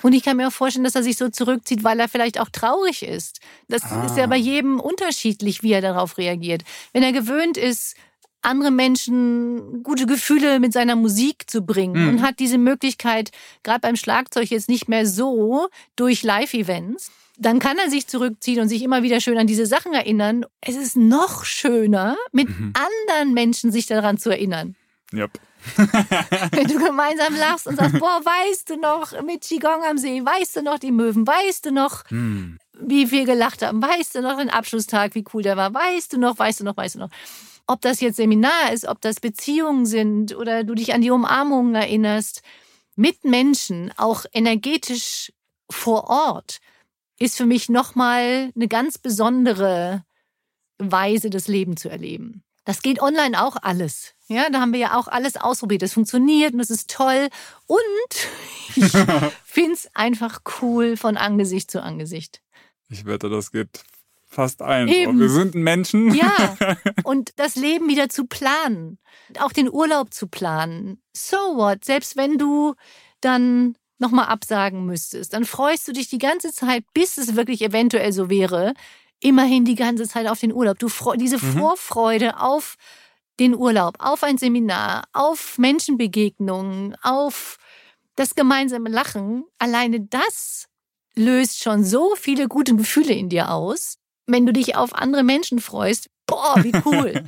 Und 0.03 0.13
ich 0.13 0.23
kann 0.23 0.37
mir 0.37 0.49
auch 0.49 0.53
vorstellen, 0.53 0.85
dass 0.85 0.95
er 0.95 1.03
sich 1.03 1.17
so 1.17 1.31
zurückzieht, 1.31 1.83
weil 1.83 1.99
er 1.99 2.09
vielleicht 2.09 2.39
auch 2.39 2.51
traurig 2.51 3.03
ist. 3.03 3.41
Das 3.69 3.83
ah. 3.85 4.05
ist 4.05 4.19
ja 4.19 4.27
bei 4.27 4.37
jedem 4.37 4.79
unterschiedlich, 4.79 5.63
wie 5.63 5.73
er 5.73 5.81
darauf 5.81 6.19
reagiert. 6.19 6.65
Wenn 6.93 7.03
er 7.03 7.13
gewöhnt 7.13 7.57
ist, 7.57 7.97
andere 8.47 8.71
Menschen 8.71 9.83
gute 9.83 10.07
Gefühle 10.07 10.61
mit 10.61 10.73
seiner 10.73 10.97
Musik 10.97 11.51
zu 11.51 11.63
bringen 11.63 12.03
mhm. 12.03 12.09
und 12.09 12.23
hat 12.23 12.39
diese 12.39 12.59
Möglichkeit 12.59 13.31
gerade 13.63 13.81
beim 13.81 13.97
Schlagzeug 13.97 14.51
jetzt 14.51 14.69
nicht 14.69 14.89
mehr 14.89 15.07
so 15.07 15.69
durch 15.97 16.23
Live-Events. 16.23 17.11
Dann 17.39 17.59
kann 17.59 17.77
er 17.77 17.91
sich 17.91 18.07
zurückziehen 18.07 18.61
und 18.61 18.69
sich 18.69 18.83
immer 18.83 19.03
wieder 19.03 19.21
schön 19.21 19.37
an 19.37 19.47
diese 19.47 19.67
Sachen 19.67 19.93
erinnern. 19.93 20.47
Es 20.63 20.77
ist 20.77 20.97
noch 20.97 21.45
schöner, 21.45 22.17
mit 22.33 22.49
mhm. 22.49 22.73
anderen 22.75 23.35
Menschen 23.35 23.73
sich 23.73 23.87
daran 23.87 24.17
zu 24.17 24.31
erinnern. 24.31 24.75
Yep. 25.13 25.33
Wenn 25.77 26.69
du 26.69 26.79
gemeinsam 26.79 27.35
lachst 27.35 27.67
und 27.67 27.77
sagst, 27.77 27.99
boah, 27.99 28.21
weißt 28.25 28.71
du 28.71 28.77
noch, 28.77 29.21
mit 29.23 29.43
Qigong 29.43 29.83
am 29.83 29.99
See, 29.99 30.25
weißt 30.25 30.57
du 30.57 30.63
noch 30.63 30.79
die 30.79 30.93
Möwen, 30.93 31.27
weißt 31.27 31.67
du 31.67 31.73
noch, 31.73 32.05
hm. 32.09 32.59
wie 32.81 33.11
wir 33.11 33.25
gelacht 33.25 33.63
haben, 33.63 33.83
weißt 33.83 34.15
du 34.15 34.23
noch 34.23 34.39
den 34.39 34.51
Abschlusstag, 34.51 35.15
wie 35.15 35.25
cool 35.35 35.43
der 35.43 35.57
war, 35.57 35.75
weißt 35.75 36.13
du 36.13 36.19
noch, 36.19 36.39
weißt 36.39 36.61
du 36.61 36.65
noch, 36.65 36.77
weißt 36.77 36.95
du 36.95 37.01
noch. 37.01 37.11
Ob 37.67 37.81
das 37.81 38.01
jetzt 38.01 38.17
Seminar 38.17 38.73
ist, 38.73 38.87
ob 38.87 39.01
das 39.01 39.21
Beziehungen 39.21 39.87
sind 39.87 40.37
oder 40.37 40.65
du 40.65 40.75
dich 40.75 40.95
an 40.95 41.01
die 41.01 41.11
Umarmungen 41.11 41.75
erinnerst, 41.75 42.43
mit 42.95 43.25
Menschen, 43.25 43.93
auch 43.97 44.25
energetisch 44.33 45.33
vor 45.71 46.09
Ort, 46.09 46.59
ist 47.19 47.37
für 47.37 47.47
mich 47.47 47.69
nochmal 47.69 48.53
eine 48.55 48.69
ganz 48.69 48.99
besondere 48.99 50.05
Weise, 50.79 51.31
das 51.31 51.49
Leben 51.49 51.77
zu 51.77 51.89
erleben. 51.89 52.43
Das 52.65 52.83
geht 52.83 53.01
online 53.01 53.43
auch 53.43 53.57
alles. 53.63 54.15
Ja, 54.29 54.51
da 54.51 54.61
haben 54.61 54.73
wir 54.73 54.81
ja 54.81 54.99
auch 54.99 55.07
alles 55.07 55.37
ausprobiert. 55.37 55.83
Das 55.83 55.93
funktioniert 55.93 56.53
und 56.53 56.61
es 56.61 56.71
ist 56.71 56.91
toll. 56.91 57.29
Und 57.67 57.79
ich 58.77 58.91
finde 59.45 59.73
es 59.73 59.89
einfach 59.95 60.41
cool 60.61 60.97
von 60.97 61.17
Angesicht 61.17 61.71
zu 61.71 61.83
Angesicht. 61.83 62.43
Ich 62.89 63.05
wette, 63.05 63.31
das 63.31 63.53
geht 63.53 63.85
fast 64.37 64.63
ein. 64.63 64.87
Wir 64.87 65.29
sind 65.31 65.55
Menschen. 65.55 66.15
Ja, 66.15 66.57
und 67.05 67.33
das 67.37 67.57
Leben 67.57 67.89
wieder 67.89 68.09
zu 68.09 68.27
planen, 68.27 68.99
auch 69.41 69.53
den 69.53 69.73
Urlaub 69.73 70.13
zu 70.13 70.29
planen. 70.29 71.01
So 71.17 71.37
what? 71.37 71.85
Selbst 71.85 72.17
wenn 72.17 72.39
du 72.39 72.75
dann 73.21 73.77
nochmal 73.99 74.27
absagen 74.27 74.85
müsstest, 74.85 75.33
dann 75.33 75.47
freust 75.47 75.89
du 75.89 75.93
dich 75.93 76.09
die 76.09 76.19
ganze 76.19 76.53
Zeit, 76.53 76.85
bis 76.93 77.17
es 77.17 77.35
wirklich 77.35 77.63
eventuell 77.63 78.13
so 78.13 78.29
wäre, 78.29 78.75
immerhin 79.21 79.65
die 79.65 79.75
ganze 79.75 80.07
Zeit 80.07 80.29
auf 80.29 80.39
den 80.39 80.53
Urlaub. 80.53 80.79
Du 80.79 80.89
diese 81.17 81.39
mhm. 81.39 81.59
Vorfreude 81.59 82.39
auf 82.39 82.77
den 83.41 83.55
Urlaub, 83.55 83.97
auf 83.99 84.23
ein 84.23 84.37
Seminar, 84.37 85.05
auf 85.15 85.57
Menschenbegegnungen, 85.57 86.95
auf 87.03 87.57
das 88.17 88.35
gemeinsame 88.35 88.91
Lachen. 88.91 89.45
Alleine 89.59 90.01
das 90.01 90.69
löst 91.15 91.63
schon 91.63 91.85
so 91.85 92.15
viele 92.17 92.49
gute 92.49 92.77
Gefühle 92.77 93.15
in 93.15 93.31
dir 93.31 93.51
aus. 93.51 93.97
Wenn 94.27 94.47
du 94.47 94.53
dich 94.53 94.77
auf 94.77 94.95
andere 94.95 95.23
Menschen 95.23 95.61
freust, 95.61 96.09
boah, 96.27 96.57
wie 96.63 96.73
cool. 96.85 97.25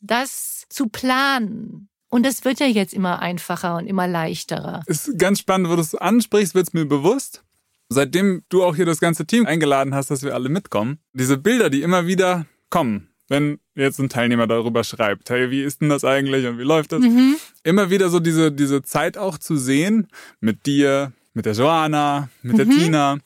das 0.00 0.64
zu 0.68 0.88
planen. 0.88 1.88
Und 2.08 2.26
es 2.26 2.44
wird 2.44 2.58
ja 2.58 2.66
jetzt 2.66 2.92
immer 2.92 3.20
einfacher 3.20 3.76
und 3.76 3.86
immer 3.86 4.08
leichterer. 4.08 4.82
Ist 4.86 5.16
ganz 5.18 5.38
spannend, 5.38 5.68
wo 5.68 5.76
du 5.76 5.80
es 5.80 5.94
ansprichst, 5.94 6.54
wird 6.54 6.68
es 6.68 6.72
mir 6.72 6.84
bewusst. 6.84 7.44
Seitdem 7.88 8.42
du 8.48 8.64
auch 8.64 8.76
hier 8.76 8.86
das 8.86 9.00
ganze 9.00 9.26
Team 9.26 9.46
eingeladen 9.46 9.94
hast, 9.94 10.10
dass 10.10 10.22
wir 10.22 10.34
alle 10.34 10.48
mitkommen, 10.48 10.98
diese 11.12 11.36
Bilder, 11.36 11.70
die 11.70 11.82
immer 11.82 12.06
wieder 12.06 12.46
kommen, 12.68 13.08
wenn 13.28 13.58
jetzt 13.74 13.98
ein 13.98 14.08
Teilnehmer 14.08 14.46
darüber 14.46 14.84
schreibt, 14.84 15.30
hey, 15.30 15.50
wie 15.50 15.62
ist 15.62 15.80
denn 15.80 15.88
das 15.88 16.04
eigentlich 16.04 16.46
und 16.46 16.58
wie 16.58 16.64
läuft 16.64 16.92
das? 16.92 17.00
Mhm. 17.00 17.36
Immer 17.62 17.90
wieder 17.90 18.08
so 18.08 18.20
diese, 18.20 18.52
diese 18.52 18.82
Zeit 18.82 19.18
auch 19.18 19.38
zu 19.38 19.56
sehen 19.56 20.08
mit 20.40 20.66
dir, 20.66 21.12
mit 21.32 21.46
der 21.46 21.54
Joana, 21.54 22.28
mit 22.42 22.54
mhm. 22.54 22.56
der 22.56 22.68
Tina, 22.68 23.18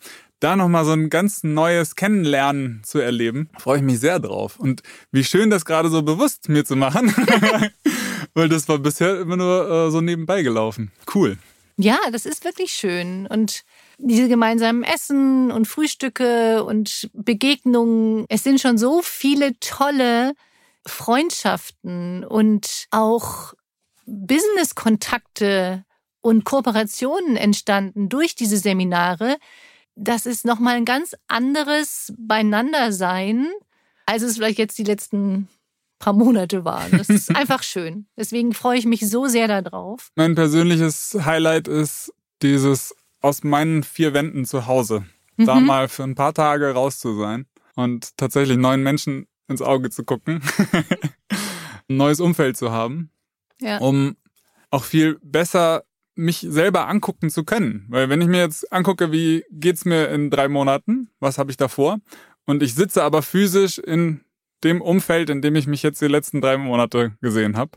da 0.44 0.56
nochmal 0.56 0.84
so 0.84 0.92
ein 0.92 1.08
ganz 1.08 1.42
neues 1.42 1.96
Kennenlernen 1.96 2.82
zu 2.84 2.98
erleben, 2.98 3.48
freue 3.58 3.78
ich 3.78 3.82
mich 3.82 3.98
sehr 3.98 4.20
drauf. 4.20 4.58
Und 4.58 4.82
wie 5.10 5.24
schön 5.24 5.48
das 5.48 5.64
gerade 5.64 5.88
so 5.88 6.02
bewusst 6.02 6.50
mir 6.50 6.66
zu 6.66 6.76
machen, 6.76 7.08
weil 8.34 8.50
das 8.50 8.68
war 8.68 8.78
bisher 8.78 9.20
immer 9.20 9.38
nur 9.38 9.70
äh, 9.70 9.90
so 9.90 10.02
nebenbei 10.02 10.42
gelaufen. 10.42 10.92
Cool. 11.14 11.38
Ja, 11.76 11.98
das 12.12 12.26
ist 12.26 12.44
wirklich 12.44 12.72
schön. 12.72 13.26
Und 13.26 13.62
diese 13.96 14.28
gemeinsamen 14.28 14.82
Essen 14.84 15.50
und 15.50 15.66
Frühstücke 15.66 16.62
und 16.62 17.08
Begegnungen, 17.14 18.26
es 18.28 18.44
sind 18.44 18.60
schon 18.60 18.76
so 18.76 19.00
viele 19.02 19.58
tolle 19.60 20.34
Freundschaften 20.86 22.22
und 22.22 22.86
auch 22.90 23.54
Business-Kontakte 24.04 25.84
und 26.20 26.44
Kooperationen 26.44 27.36
entstanden 27.36 28.10
durch 28.10 28.34
diese 28.34 28.58
Seminare. 28.58 29.38
Das 29.96 30.26
ist 30.26 30.44
nochmal 30.44 30.76
ein 30.76 30.84
ganz 30.84 31.14
anderes 31.28 32.12
Beieinandersein, 32.18 33.48
als 34.06 34.22
es 34.22 34.36
vielleicht 34.36 34.58
jetzt 34.58 34.78
die 34.78 34.84
letzten 34.84 35.48
paar 35.98 36.12
Monate 36.12 36.64
waren. 36.64 36.90
Das 36.92 37.08
ist 37.08 37.34
einfach 37.36 37.62
schön. 37.62 38.06
Deswegen 38.16 38.52
freue 38.52 38.78
ich 38.78 38.86
mich 38.86 39.08
so 39.08 39.26
sehr 39.26 39.48
darauf. 39.48 40.10
Mein 40.16 40.34
persönliches 40.34 41.16
Highlight 41.24 41.68
ist 41.68 42.12
dieses 42.42 42.94
aus 43.20 43.42
meinen 43.42 43.82
vier 43.82 44.12
Wänden 44.12 44.44
zu 44.44 44.66
Hause. 44.66 45.04
Mhm. 45.36 45.46
Da 45.46 45.60
mal 45.60 45.88
für 45.88 46.02
ein 46.02 46.14
paar 46.14 46.34
Tage 46.34 46.72
raus 46.72 46.98
zu 46.98 47.18
sein 47.18 47.46
und 47.74 48.16
tatsächlich 48.16 48.58
neuen 48.58 48.82
Menschen 48.82 49.26
ins 49.48 49.62
Auge 49.62 49.90
zu 49.90 50.04
gucken, 50.04 50.42
ein 51.88 51.96
neues 51.96 52.20
Umfeld 52.20 52.56
zu 52.56 52.70
haben, 52.70 53.10
ja. 53.60 53.78
um 53.78 54.16
auch 54.70 54.84
viel 54.84 55.18
besser 55.22 55.84
mich 56.14 56.46
selber 56.48 56.88
angucken 56.88 57.30
zu 57.30 57.44
können. 57.44 57.86
Weil 57.88 58.08
wenn 58.08 58.20
ich 58.20 58.28
mir 58.28 58.40
jetzt 58.40 58.72
angucke, 58.72 59.12
wie 59.12 59.44
geht's 59.50 59.84
mir 59.84 60.08
in 60.08 60.30
drei 60.30 60.48
Monaten, 60.48 61.10
was 61.20 61.38
habe 61.38 61.50
ich 61.50 61.56
davor, 61.56 61.98
und 62.46 62.62
ich 62.62 62.74
sitze 62.74 63.02
aber 63.02 63.22
physisch 63.22 63.78
in 63.78 64.20
dem 64.62 64.80
Umfeld, 64.80 65.30
in 65.30 65.42
dem 65.42 65.56
ich 65.56 65.66
mich 65.66 65.82
jetzt 65.82 66.00
die 66.00 66.06
letzten 66.06 66.40
drei 66.40 66.56
Monate 66.56 67.12
gesehen 67.20 67.56
habe, 67.56 67.72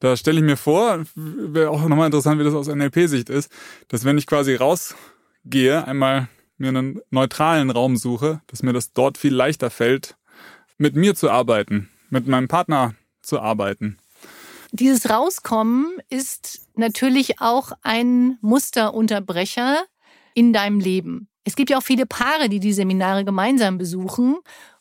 da 0.00 0.16
stelle 0.16 0.38
ich 0.38 0.44
mir 0.44 0.56
vor, 0.56 1.04
wäre 1.14 1.70
auch 1.70 1.88
nochmal 1.88 2.06
interessant, 2.06 2.38
wie 2.38 2.44
das 2.44 2.54
aus 2.54 2.68
NLP-Sicht 2.68 3.30
ist, 3.30 3.50
dass 3.88 4.04
wenn 4.04 4.18
ich 4.18 4.26
quasi 4.26 4.54
rausgehe, 4.54 5.86
einmal 5.86 6.28
mir 6.58 6.68
einen 6.68 7.00
neutralen 7.10 7.70
Raum 7.70 7.96
suche, 7.96 8.40
dass 8.46 8.62
mir 8.62 8.72
das 8.72 8.92
dort 8.92 9.18
viel 9.18 9.34
leichter 9.34 9.70
fällt, 9.70 10.16
mit 10.78 10.96
mir 10.96 11.14
zu 11.14 11.30
arbeiten, 11.30 11.88
mit 12.10 12.26
meinem 12.26 12.48
Partner 12.48 12.94
zu 13.22 13.40
arbeiten. 13.40 13.98
Dieses 14.72 15.08
Rauskommen 15.08 15.98
ist 16.08 16.68
natürlich 16.74 17.40
auch 17.40 17.72
ein 17.82 18.38
Musterunterbrecher 18.40 19.84
in 20.34 20.52
deinem 20.52 20.80
Leben. 20.80 21.28
Es 21.44 21.56
gibt 21.56 21.70
ja 21.70 21.78
auch 21.78 21.82
viele 21.82 22.06
Paare, 22.06 22.48
die 22.48 22.60
die 22.60 22.72
Seminare 22.72 23.24
gemeinsam 23.24 23.78
besuchen 23.78 24.36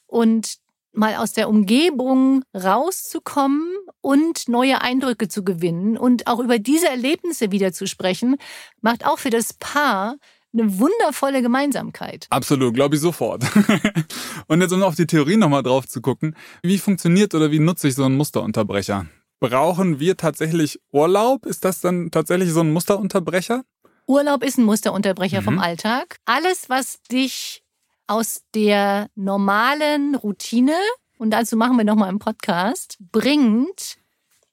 und 0.07 0.57
mal 0.91 1.15
aus 1.15 1.33
der 1.33 1.49
Umgebung 1.49 2.43
rauszukommen 2.55 3.67
und 4.01 4.47
neue 4.47 4.81
Eindrücke 4.81 5.27
zu 5.27 5.43
gewinnen 5.43 5.97
und 5.97 6.27
auch 6.27 6.39
über 6.39 6.57
diese 6.57 6.87
Erlebnisse 6.87 7.51
wieder 7.51 7.73
zu 7.73 7.85
sprechen, 7.85 8.37
macht 8.81 9.05
auch 9.05 9.19
für 9.19 9.29
das 9.29 9.53
Paar 9.53 10.15
eine 10.53 10.79
wundervolle 10.79 11.41
Gemeinsamkeit. 11.41 12.27
Absolut, 12.29 12.73
glaube 12.73 12.95
ich 12.95 13.01
sofort. 13.01 13.43
und 14.47 14.61
jetzt 14.61 14.71
um 14.71 14.83
auf 14.83 14.95
die 14.95 15.05
Theorie 15.05 15.35
nochmal 15.35 15.63
drauf 15.63 15.87
zu 15.87 16.01
gucken, 16.01 16.35
wie 16.63 16.77
funktioniert 16.77 17.35
oder 17.35 17.51
wie 17.51 17.59
nutze 17.59 17.89
ich 17.89 17.95
so 17.95 18.05
einen 18.05 18.15
Musterunterbrecher? 18.15 19.05
Brauchen 19.39 19.99
wir 19.99 20.17
tatsächlich 20.17 20.79
Urlaub? 20.91 21.45
Ist 21.45 21.65
das 21.65 21.81
dann 21.81 22.11
tatsächlich 22.11 22.51
so 22.51 22.61
ein 22.61 22.71
Musterunterbrecher? 22.71 23.63
Urlaub 24.07 24.43
ist 24.43 24.57
ein 24.57 24.65
Musterunterbrecher 24.65 25.41
mhm. 25.41 25.45
vom 25.45 25.59
Alltag. 25.59 26.17
Alles, 26.25 26.69
was 26.69 27.01
dich 27.03 27.63
aus 28.07 28.43
der 28.53 29.09
normalen 29.15 30.15
Routine, 30.15 30.75
und 31.17 31.31
dazu 31.31 31.57
machen 31.57 31.77
wir 31.77 31.85
nochmal 31.85 32.09
einen 32.09 32.19
Podcast, 32.19 32.97
bringt, 33.11 33.97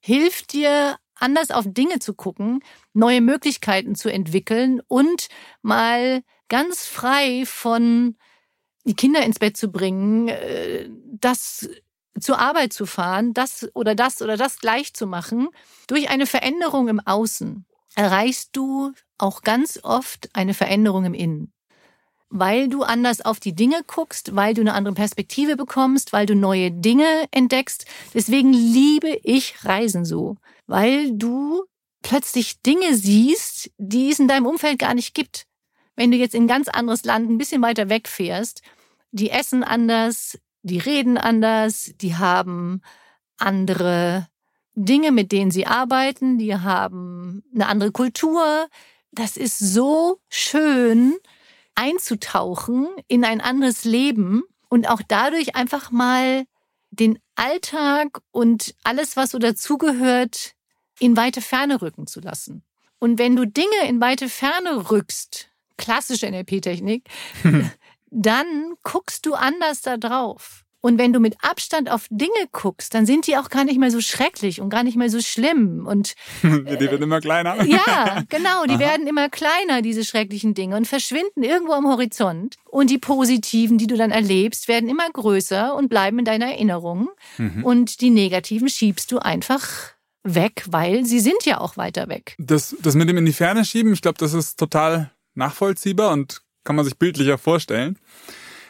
hilft 0.01 0.53
dir, 0.53 0.97
anders 1.15 1.51
auf 1.51 1.65
Dinge 1.69 2.01
zu 2.01 2.15
gucken, 2.15 2.61
neue 2.93 3.21
Möglichkeiten 3.21 3.95
zu 3.95 4.11
entwickeln 4.11 4.81
und 4.89 5.29
mal 5.61 6.23
ganz 6.49 6.87
frei 6.87 7.45
von 7.47 8.17
die 8.85 8.95
Kinder 8.95 9.23
ins 9.23 9.39
Bett 9.39 9.57
zu 9.57 9.69
bringen, 9.69 10.29
äh, 10.29 10.89
das 11.21 11.69
zur 12.19 12.38
Arbeit 12.38 12.73
zu 12.73 12.87
fahren, 12.87 13.35
das 13.35 13.69
oder 13.75 13.95
das 13.95 14.23
oder 14.23 14.37
das 14.37 14.59
gleich 14.59 14.95
zu 14.95 15.07
machen, 15.07 15.49
durch 15.87 16.11
eine 16.11 16.26
Veränderung 16.26 16.88
im 16.88 17.00
Außen 17.00 17.64
erreichst 17.95 18.50
du 18.57 18.92
auch 19.19 19.42
ganz 19.42 19.81
oft 19.83 20.31
eine 20.33 20.54
Veränderung 20.54 21.04
im 21.04 21.14
Innen 21.14 21.52
weil 22.33 22.69
du 22.69 22.83
anders 22.83 23.21
auf 23.21 23.40
die 23.40 23.54
Dinge 23.54 23.83
guckst, 23.87 24.35
weil 24.35 24.54
du 24.54 24.62
eine 24.62 24.73
andere 24.73 24.95
Perspektive 24.95 25.54
bekommst, 25.54 26.14
weil 26.14 26.25
du 26.25 26.35
neue 26.35 26.71
Dinge 26.71 27.26
entdeckst. 27.31 27.85
Deswegen 28.14 28.54
liebe 28.54 29.21
ich 29.23 29.64
Reisen 29.64 30.07
so, 30.07 30.38
weil 30.66 31.12
du 31.12 31.64
plötzlich 32.02 32.62
Dinge 32.62 32.95
siehst, 32.97 33.71
die 33.76 34.11
es 34.11 34.19
in 34.19 34.28
deinem 34.28 34.47
Umfeld 34.47 34.78
gar 34.78 34.95
nicht 34.95 35.14
gibt. 35.14 35.47
Wenn 35.95 36.11
du 36.11 36.16
jetzt 36.16 36.35
in 36.35 36.45
ein 36.45 36.49
ganz 36.49 36.69
anderes 36.69 37.04
Land 37.04 37.31
ein 37.31 37.37
bisschen 37.37 37.61
weiter 37.61 37.90
wegfährst, 37.90 38.62
die 39.11 39.28
essen 39.28 39.62
anders, 39.62 40.38
die 40.62 40.78
reden 40.78 41.19
anders, 41.19 41.92
die 41.97 42.16
haben 42.16 42.83
andere 43.37 44.28
Dinge, 44.75 45.12
mit 45.12 45.33
denen 45.33 45.50
sie 45.50 45.66
arbeiten, 45.66 46.38
die 46.38 46.54
haben 46.54 47.42
eine 47.54 47.66
andere 47.66 47.92
Kultur. 47.92 48.69
Das 49.11 49.37
ist 49.37 49.59
so 49.59 50.21
schön, 50.28 51.14
einzutauchen 51.75 52.88
in 53.09 53.25
ein 53.25 53.40
anderes 53.40 53.85
Leben 53.85 54.42
und 54.69 54.88
auch 54.88 55.02
dadurch 55.07 55.54
einfach 55.57 55.90
mal 55.90 56.45
den 56.90 57.19
Alltag 57.35 58.21
und 58.31 58.75
alles, 58.85 59.16
was 59.16 59.31
so 59.31 59.38
dazugehört, 59.38 60.54
in 60.99 61.16
weite 61.16 61.40
Ferne 61.40 61.81
rücken 61.81 62.07
zu 62.07 62.21
lassen. 62.21 62.62
Und 62.99 63.19
wenn 63.19 63.35
du 63.35 63.47
Dinge 63.47 63.88
in 63.88 64.00
weite 64.00 64.28
Ferne 64.28 64.90
rückst, 64.90 65.49
klassische 65.76 66.31
NLP-Technik, 66.31 67.09
dann 68.12 68.75
guckst 68.83 69.26
du 69.26 69.35
anders 69.35 69.81
da 69.81 69.97
drauf. 69.97 70.64
Und 70.85 70.99
wenn 70.99 71.12
du 71.12 71.21
mit 71.21 71.37
Abstand 71.42 71.88
auf 71.88 72.09
Dinge 72.11 72.49
guckst, 72.50 72.92
dann 72.92 73.07
sind 73.07 73.28
die 73.28 73.37
auch 73.37 73.50
gar 73.50 73.64
nicht 73.64 73.78
mehr 73.78 73.92
so 73.92 74.00
schrecklich 74.00 74.61
und 74.61 74.69
gar 74.69 74.83
nicht 74.83 74.97
mehr 74.97 75.11
so 75.11 75.21
schlimm. 75.21 75.87
Und 75.87 76.14
äh, 76.42 76.49
die 76.76 76.90
werden 76.90 77.02
immer 77.02 77.21
kleiner. 77.21 77.64
Ja, 77.73 78.25
genau, 78.28 78.64
die 78.64 78.75
Aha. 78.75 78.81
werden 78.81 79.07
immer 79.07 79.28
kleiner, 79.28 79.81
diese 79.81 80.04
schrecklichen 80.04 80.54
Dinge, 80.54 80.76
und 80.76 80.88
verschwinden 80.88 81.45
irgendwo 81.45 81.73
am 81.73 81.87
Horizont. 81.87 82.57
Und 82.69 82.90
die 82.90 82.99
positiven, 82.99 83.78
die 83.78 83.87
du 83.87 83.97
dann 83.97 84.11
erlebst, 84.11 84.66
werden 84.66 84.88
immer 84.88 85.09
größer 85.09 85.75
und 85.76 85.88
bleiben 85.88 86.19
in 86.19 86.25
deiner 86.25 86.47
Erinnerung. 86.47 87.11
Mhm. 87.38 87.64
Und 87.64 88.00
die 88.00 88.11
negativen 88.11 88.69
schiebst 88.69 89.12
du 89.12 89.21
einfach 89.21 89.92
weg, 90.25 90.64
weil 90.69 91.07
sie 91.07 91.21
sind 91.21 91.45
ja 91.45 91.61
auch 91.61 91.76
weiter 91.76 92.09
weg. 92.09 92.35
Das, 92.38 92.75
das 92.81 92.97
mit 92.97 93.09
dem 93.09 93.19
in 93.19 93.26
die 93.26 93.33
Ferne 93.33 93.64
schieben, 93.64 93.92
ich 93.92 94.02
glaube, 94.02 94.19
das 94.19 94.35
ist 94.35 94.59
total 94.59 95.12
nachvollziehbar 95.35 96.12
und 96.12 96.42
kann 96.64 96.76
man 96.76 96.85
sich 96.85 96.99
bildlicher 96.99 97.38
vorstellen. 97.38 97.99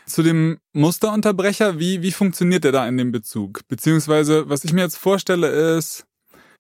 Zu 0.06 0.22
dem 0.22 0.58
Musterunterbrecher, 0.72 1.78
wie, 1.78 2.02
wie 2.02 2.12
funktioniert 2.12 2.64
der 2.64 2.72
da 2.72 2.88
in 2.88 2.96
dem 2.96 3.12
Bezug? 3.12 3.60
Beziehungsweise, 3.68 4.48
was 4.48 4.64
ich 4.64 4.72
mir 4.72 4.82
jetzt 4.82 4.98
vorstelle, 4.98 5.48
ist, 5.76 6.06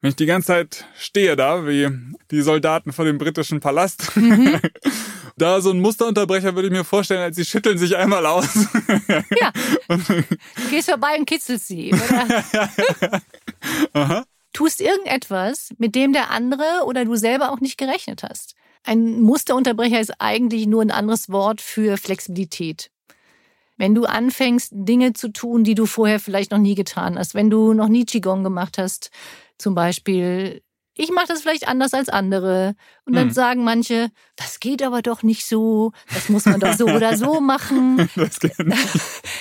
wenn 0.00 0.10
ich 0.10 0.16
die 0.16 0.26
ganze 0.26 0.48
Zeit 0.48 0.84
stehe 0.98 1.36
da, 1.36 1.66
wie 1.66 1.88
die 2.30 2.42
Soldaten 2.42 2.92
vor 2.92 3.04
dem 3.04 3.18
britischen 3.18 3.60
Palast, 3.60 4.16
mhm. 4.16 4.60
da 5.36 5.60
so 5.60 5.70
ein 5.70 5.80
Musterunterbrecher 5.80 6.54
würde 6.56 6.68
ich 6.68 6.72
mir 6.72 6.84
vorstellen, 6.84 7.22
als 7.22 7.36
sie 7.36 7.44
schütteln 7.44 7.78
sich 7.78 7.96
einmal 7.96 8.26
aus. 8.26 8.48
Ja. 9.40 9.52
du 9.88 10.70
gehst 10.70 10.90
vorbei 10.90 11.16
und 11.18 11.26
kitzelst 11.26 11.68
sie, 11.68 11.92
oder? 11.92 12.44
Aha. 13.92 14.24
Tust 14.52 14.80
irgendetwas, 14.80 15.70
mit 15.78 15.94
dem 15.94 16.12
der 16.12 16.30
andere 16.30 16.84
oder 16.84 17.04
du 17.04 17.14
selber 17.16 17.52
auch 17.52 17.60
nicht 17.60 17.78
gerechnet 17.78 18.22
hast. 18.22 18.54
Ein 18.84 19.20
Musterunterbrecher 19.20 20.00
ist 20.00 20.14
eigentlich 20.18 20.66
nur 20.66 20.82
ein 20.82 20.90
anderes 20.90 21.30
Wort 21.30 21.60
für 21.60 21.96
Flexibilität. 21.96 22.90
Wenn 23.76 23.94
du 23.94 24.04
anfängst, 24.04 24.70
Dinge 24.72 25.12
zu 25.12 25.32
tun, 25.32 25.64
die 25.64 25.74
du 25.74 25.86
vorher 25.86 26.20
vielleicht 26.20 26.50
noch 26.50 26.58
nie 26.58 26.74
getan 26.74 27.18
hast, 27.18 27.34
wenn 27.34 27.50
du 27.50 27.72
noch 27.72 27.88
nie 27.88 28.04
Qigong 28.04 28.44
gemacht 28.44 28.78
hast, 28.78 29.10
zum 29.58 29.74
Beispiel, 29.74 30.62
ich 30.94 31.10
mache 31.10 31.28
das 31.28 31.42
vielleicht 31.42 31.66
anders 31.68 31.94
als 31.94 32.08
andere. 32.08 32.74
Und 33.04 33.14
dann 33.14 33.28
hm. 33.28 33.32
sagen 33.32 33.64
manche, 33.64 34.10
das 34.36 34.60
geht 34.60 34.82
aber 34.82 35.02
doch 35.02 35.22
nicht 35.22 35.46
so, 35.46 35.92
das 36.12 36.28
muss 36.28 36.44
man 36.44 36.60
doch 36.60 36.74
so 36.74 36.86
oder 36.86 37.16
so 37.16 37.40
machen. 37.40 38.08
Das 38.14 38.38
geht 38.40 38.58
nicht. 38.58 38.88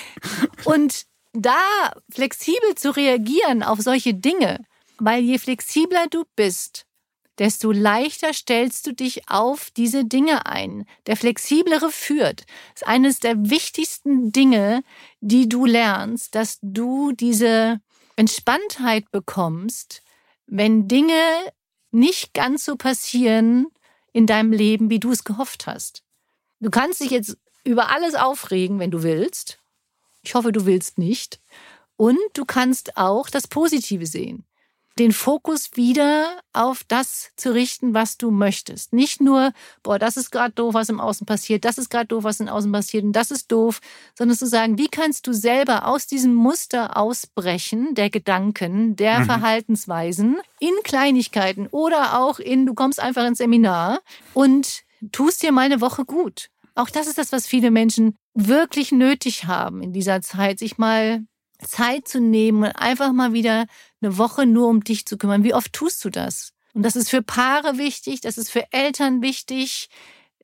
Und 0.65 1.05
da 1.33 1.91
flexibel 2.10 2.75
zu 2.75 2.95
reagieren 2.95 3.63
auf 3.63 3.79
solche 3.79 4.13
Dinge, 4.13 4.63
weil 4.98 5.24
je 5.24 5.38
flexibler 5.38 6.07
du 6.10 6.24
bist, 6.36 6.86
desto 7.39 7.71
leichter 7.71 8.33
stellst 8.33 8.88
du 8.88 8.93
dich 8.93 9.29
auf 9.29 9.71
diese 9.71 10.05
Dinge 10.05 10.45
ein. 10.45 10.85
Der 11.07 11.17
flexiblere 11.17 11.91
führt. 11.91 12.41
Das 12.73 12.81
ist 12.81 12.88
eines 12.88 13.19
der 13.19 13.50
wichtigsten 13.50 14.31
Dinge, 14.31 14.83
die 15.21 15.50
du 15.50 15.65
lernst, 15.65 16.35
dass 16.35 16.59
du 16.61 17.11
diese 17.13 17.79
Entspanntheit 18.15 19.09
bekommst, 19.11 20.03
wenn 20.45 20.88
Dinge 20.88 21.13
nicht 21.91 22.33
ganz 22.33 22.65
so 22.65 22.75
passieren 22.75 23.67
in 24.13 24.27
deinem 24.27 24.51
Leben, 24.51 24.89
wie 24.89 25.00
du 25.00 25.11
es 25.11 25.23
gehofft 25.23 25.67
hast. 25.67 26.03
Du 26.59 26.69
kannst 26.69 27.01
dich 27.01 27.11
jetzt 27.11 27.38
über 27.63 27.89
alles 27.89 28.15
aufregen, 28.15 28.79
wenn 28.79 28.91
du 28.91 29.03
willst. 29.03 29.59
Ich 30.21 30.35
hoffe, 30.35 30.51
du 30.51 30.65
willst 30.65 30.97
nicht. 30.97 31.39
Und 31.95 32.19
du 32.33 32.45
kannst 32.45 32.97
auch 32.97 33.29
das 33.29 33.47
Positive 33.47 34.05
sehen. 34.05 34.45
Den 35.01 35.13
Fokus 35.13 35.72
wieder 35.74 36.39
auf 36.53 36.84
das 36.88 37.31
zu 37.36 37.51
richten, 37.55 37.96
was 37.96 38.20
du 38.20 38.29
möchtest. 38.29 38.93
Nicht 38.93 39.20
nur, 39.20 39.51
boah, 39.81 39.98
das 39.98 40.15
ist 40.15 40.29
gerade 40.29 40.53
doof, 40.53 40.75
was 40.75 40.89
im 40.89 41.00
Außen 41.00 41.25
passiert, 41.25 41.65
das 41.65 41.79
ist 41.79 41.89
gerade 41.89 42.05
doof, 42.05 42.24
was 42.24 42.39
im 42.39 42.48
Außen 42.48 42.72
passiert 42.72 43.03
und 43.03 43.13
das 43.13 43.31
ist 43.31 43.51
doof, 43.51 43.81
sondern 44.15 44.38
zu 44.38 44.46
sagen, 44.46 44.77
wie 44.77 44.89
kannst 44.89 45.25
du 45.25 45.34
selber 45.34 45.88
aus 45.88 46.05
diesem 46.05 46.36
Muster 46.36 46.98
ausbrechen, 46.98 47.96
der 47.96 48.12
Gedanken, 48.12 48.96
der 48.96 49.22
mhm. 49.22 49.25
Verhaltensweisen, 49.25 50.38
in 50.60 50.74
Kleinigkeiten 50.84 51.65
oder 51.72 52.20
auch 52.20 52.38
in, 52.38 52.67
du 52.67 52.75
kommst 52.75 53.00
einfach 53.00 53.25
ins 53.25 53.39
Seminar 53.39 54.01
und 54.36 54.84
tust 55.12 55.41
dir 55.41 55.51
mal 55.51 55.65
eine 55.65 55.81
Woche 55.81 56.05
gut. 56.05 56.51
Auch 56.75 56.91
das 56.91 57.08
ist 57.08 57.17
das, 57.17 57.31
was 57.31 57.48
viele 57.48 57.72
Menschen 57.72 58.20
wirklich 58.36 58.91
nötig 58.91 59.46
haben 59.46 59.81
in 59.81 59.93
dieser 59.93 60.22
Zeit, 60.22 60.60
sich 60.60 60.77
mal 60.77 61.24
Zeit 61.62 62.08
zu 62.08 62.20
nehmen 62.20 62.63
und 62.63 62.72
einfach 62.72 63.12
mal 63.13 63.34
wieder 63.34 63.65
eine 64.01 64.18
Woche 64.18 64.46
nur 64.46 64.68
um 64.68 64.84
dich 64.84 65.06
zu 65.06 65.18
kümmern. 65.18 65.44
Wie 65.44 65.53
oft 65.53 65.74
tust 65.74 66.03
du 66.03 66.10
das? 66.10 66.53
Und 66.74 66.84
das 66.84 66.96
ist 66.96 67.10
für 67.10 67.22
Paare 67.22 67.77
wichtig, 67.77 68.22
das 68.22 68.38
ist 68.38 68.50
für 68.50 68.65
Eltern 68.72 69.22
wichtig, 69.22 69.89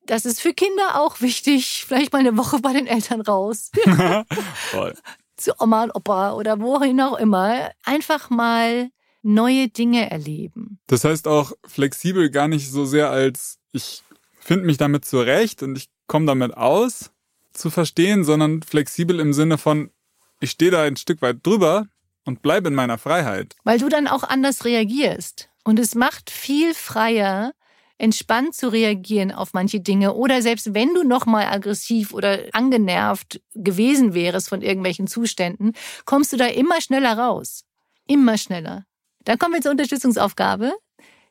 das 0.05 0.25
ist 0.25 0.41
für 0.41 0.53
Kinder 0.53 1.01
auch 1.01 1.21
wichtig. 1.21 1.85
Vielleicht 1.87 2.13
mal 2.13 2.19
eine 2.19 2.37
Woche 2.37 2.59
bei 2.59 2.73
den 2.73 2.87
Eltern 2.87 3.21
raus. 3.21 3.71
Zu 5.37 5.53
Oma 5.59 5.83
und 5.83 5.95
Opa 5.95 6.33
oder 6.33 6.59
wohin 6.59 6.99
auch 7.01 7.17
immer. 7.17 7.71
Einfach 7.83 8.29
mal 8.29 8.89
neue 9.21 9.67
Dinge 9.67 10.09
erleben. 10.09 10.79
Das 10.87 11.03
heißt 11.03 11.27
auch 11.27 11.51
flexibel 11.65 12.29
gar 12.29 12.47
nicht 12.47 12.71
so 12.71 12.85
sehr 12.85 13.09
als 13.09 13.59
ich 13.71 14.03
finde 14.39 14.65
mich 14.65 14.77
damit 14.77 15.03
zurecht 15.05 15.61
und 15.61 15.77
ich 15.77 15.89
komme 16.07 16.25
damit 16.25 16.55
aus 16.55 17.11
zu 17.51 17.69
verstehen, 17.69 18.23
sondern 18.23 18.63
flexibel 18.63 19.19
im 19.19 19.33
Sinne 19.33 19.57
von 19.57 19.91
ich 20.39 20.51
stehe 20.51 20.71
da 20.71 20.83
ein 20.83 20.95
Stück 20.95 21.21
weit 21.21 21.45
drüber 21.45 21.87
und 22.25 22.41
bleibe 22.41 22.69
in 22.69 22.75
meiner 22.75 22.97
Freiheit. 22.97 23.55
Weil 23.63 23.79
du 23.79 23.89
dann 23.89 24.07
auch 24.07 24.23
anders 24.23 24.65
reagierst. 24.65 25.49
Und 25.63 25.79
es 25.79 25.95
macht 25.95 26.29
viel 26.29 26.73
freier, 26.73 27.53
entspannt 27.97 28.53
zu 28.53 28.71
reagieren 28.71 29.31
auf 29.31 29.53
manche 29.53 29.79
Dinge 29.79 30.13
oder 30.13 30.41
selbst 30.41 30.73
wenn 30.73 30.93
du 30.93 31.03
noch 31.03 31.25
mal 31.25 31.45
aggressiv 31.47 32.13
oder 32.13 32.39
angenervt 32.53 33.41
gewesen 33.55 34.13
wärst 34.13 34.49
von 34.49 34.61
irgendwelchen 34.61 35.07
Zuständen, 35.07 35.73
kommst 36.05 36.31
du 36.31 36.37
da 36.37 36.45
immer 36.45 36.79
schneller 36.81 37.17
raus. 37.17 37.63
Immer 38.07 38.37
schneller. 38.37 38.85
Dann 39.25 39.37
kommen 39.39 39.55
wir 39.55 39.61
zur 39.61 39.71
Unterstützungsaufgabe, 39.71 40.73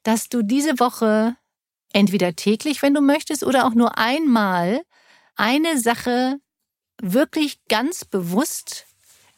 dass 0.02 0.28
du 0.28 0.42
diese 0.42 0.78
Woche 0.78 1.36
entweder 1.92 2.34
täglich, 2.34 2.82
wenn 2.82 2.94
du 2.94 3.00
möchtest, 3.00 3.44
oder 3.44 3.66
auch 3.66 3.74
nur 3.74 3.96
einmal 3.96 4.82
eine 5.36 5.78
Sache 5.78 6.36
wirklich 7.00 7.64
ganz 7.68 8.04
bewusst, 8.04 8.85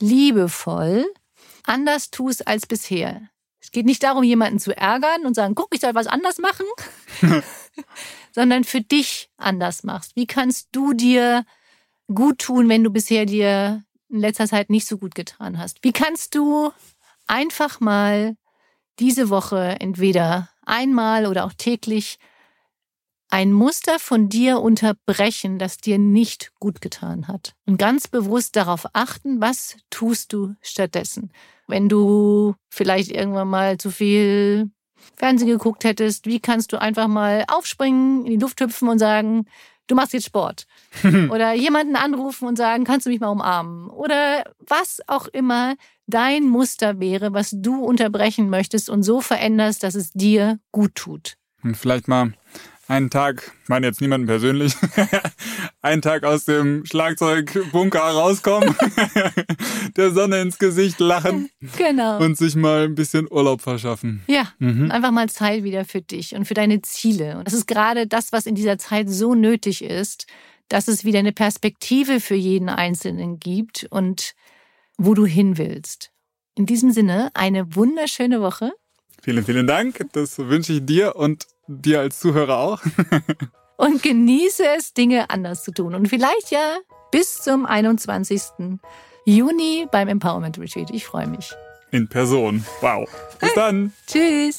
liebevoll 0.01 1.07
anders 1.65 2.11
tust 2.11 2.47
als 2.47 2.67
bisher. 2.67 3.29
Es 3.61 3.71
geht 3.71 3.87
nicht 3.87 4.03
darum, 4.03 4.23
jemanden 4.23 4.61
zu 4.61 4.77
ärgern 4.77 5.27
und 5.27 5.35
sagen, 5.35 5.55
guck, 5.55 5.75
ich 5.75 5.81
soll 5.81 5.95
was 5.95 6.07
anders 6.07 6.39
machen, 6.39 6.67
sondern 8.33 8.65
für 8.65 8.81
dich 8.81 9.31
anders 9.37 9.83
machst. 9.83 10.17
Wie 10.17 10.27
kannst 10.27 10.69
du 10.73 10.93
dir 10.93 11.45
gut 12.13 12.39
tun, 12.39 12.69
wenn 12.69 12.85
du 12.85 12.91
bisher 12.91 13.27
dir 13.27 13.85
in 14.09 14.21
letzter 14.21 14.47
Zeit 14.47 14.71
nicht 14.71 14.87
so 14.87 14.97
gut 14.97 15.15
getan 15.15 15.59
hast? 15.59 15.83
Wie 15.83 15.93
kannst 15.93 16.35
du 16.35 16.73
einfach 17.27 17.81
mal 17.81 18.37
diese 18.99 19.29
Woche 19.29 19.77
entweder 19.81 20.49
einmal 20.65 21.27
oder 21.27 21.45
auch 21.45 21.53
täglich 21.53 22.19
ein 23.31 23.53
Muster 23.53 23.99
von 23.99 24.29
dir 24.29 24.61
unterbrechen, 24.61 25.59
das 25.59 25.79
dir 25.79 25.99
nicht 25.99 26.53
gut 26.59 26.81
getan 26.81 27.29
hat. 27.29 27.55
Und 27.67 27.79
ganz 27.79 28.09
bewusst 28.09 28.57
darauf 28.57 28.87
achten, 28.95 29.41
was 29.41 29.77
tust 29.91 30.33
du 30.33 30.55
stattdessen. 30.63 31.31
Wenn 31.67 31.89
du 31.89 32.55
vielleicht 32.71 33.11
irgendwann 33.11 33.49
mal 33.49 33.79
zu 33.79 33.91
viel 33.91 34.71
Fernsehen 35.17 35.49
geguckt 35.49 35.85
hättest, 35.85 36.27
wie 36.27 36.41
kannst 36.41 36.73
du 36.73 36.81
einfach 36.81 37.09
mal 37.09 37.45
aufspringen, 37.49 38.25
in 38.25 38.33
die 38.33 38.39
Luft 38.39 38.61
hüpfen 38.61 38.89
und 38.89 38.99
sagen, 38.99 39.47
du 39.87 39.95
machst 39.95 40.13
jetzt 40.13 40.27
Sport. 40.27 40.67
Oder 41.31 41.53
jemanden 41.55 41.97
anrufen 41.97 42.49
und 42.49 42.57
sagen, 42.57 42.85
kannst 42.85 43.07
du 43.07 43.11
mich 43.11 43.21
mal 43.21 43.29
umarmen? 43.29 43.91
Oder 43.91 44.45
was 44.59 45.01
auch 45.07 45.27
immer 45.27 45.75
dein 46.07 46.45
Muster 46.45 47.01
wäre, 47.01 47.35
was 47.35 47.51
du 47.53 47.85
unterbrechen 47.85 48.49
möchtest 48.49 48.89
und 48.89 49.03
so 49.03 49.21
veränderst, 49.21 49.83
dass 49.83 49.95
es 49.95 50.11
dir 50.13 50.59
gut 50.73 50.95
tut. 50.95 51.37
Und 51.63 51.77
vielleicht 51.77 52.09
mal 52.09 52.33
einen 52.89 53.11
Tag, 53.11 53.53
ich 53.63 53.69
meine 53.69 53.87
jetzt 53.87 54.01
niemanden 54.01 54.27
persönlich, 54.27 54.75
einen 55.83 56.03
Tag 56.03 56.25
aus 56.25 56.47
dem 56.47 56.85
Schlagzeugbunker 56.87 58.01
rauskommen, 58.01 58.75
der 59.97 60.11
Sonne 60.13 60.41
ins 60.41 60.59
Gesicht 60.59 60.99
lachen 60.99 61.51
genau. 61.77 62.19
und 62.19 62.37
sich 62.39 62.57
mal 62.57 62.85
ein 62.85 62.95
bisschen 62.95 63.31
Urlaub 63.31 63.61
verschaffen. 63.61 64.23
Ja, 64.27 64.53
mhm. 64.59 64.91
einfach 64.91 65.11
mal 65.11 65.29
Zeit 65.29 65.65
wieder 65.65 65.85
für 65.85 66.01
dich 66.01 66.35
und 66.35 66.47
für 66.47 66.55
deine 66.55 66.81
Ziele. 66.81 67.37
Und 67.39 67.47
das 67.47 67.55
ist 67.55 67.67
gerade 67.67 68.07
das, 68.07 68.33
was 68.33 68.47
in 68.47 68.55
dieser 68.55 68.79
Zeit 68.79 69.11
so 69.11 69.35
nötig 69.35 69.85
ist, 69.85 70.27
dass 70.69 70.89
es 70.89 71.05
wieder 71.05 71.19
eine 71.19 71.33
Perspektive 71.33 72.21
für 72.21 72.35
jeden 72.35 72.71
Einzelnen 72.71 73.39
gibt 73.39 73.87
und 73.91 74.35
wo 74.97 75.15
du 75.15 75.27
hin 75.27 75.59
willst. 75.59 76.11
In 76.55 76.67
diesem 76.67 76.91
Sinne, 76.91 77.31
eine 77.35 77.75
wunderschöne 77.77 78.41
Woche. 78.41 78.73
Vielen, 79.23 79.45
vielen 79.45 79.67
Dank. 79.67 80.07
Das 80.13 80.39
wünsche 80.39 80.73
ich 80.73 80.87
dir 80.87 81.17
und 81.17 81.47
dir 81.69 82.01
als 82.01 82.19
Zuhörer 82.19 82.59
auch. 82.59 82.83
und 83.77 84.03
genieße 84.03 84.65
es, 84.77 84.95
Dinge 84.95 85.31
anders 85.31 85.63
zu 85.63 85.73
tun. 85.73 85.95
Und 85.95 86.09
vielleicht 86.09 86.51
ja 86.51 86.79
bis 87.11 87.41
zum 87.43 87.67
21. 87.67 88.43
Juni 89.25 89.87
beim 89.93 90.09
Empowerment 90.09 90.59
Retreat. 90.59 90.91
Ich 90.91 91.05
freue 91.05 91.27
mich. 91.27 91.53
In 91.91 92.09
Person. 92.09 92.65
Wow. 92.81 93.09
Bis 93.39 93.55
dann. 93.55 93.93
Tschüss. 94.07 94.59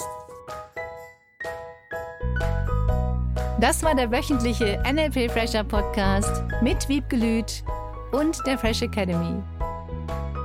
Das 3.60 3.84
war 3.84 3.94
der 3.94 4.10
wöchentliche 4.10 4.82
NLP 4.90 5.30
Fresher 5.30 5.66
Podcast 5.66 6.44
mit 6.62 6.88
Wiebgelüt 6.88 7.64
und 8.12 8.38
der 8.48 8.58
Fresh 8.58 8.82
Academy. 8.84 9.44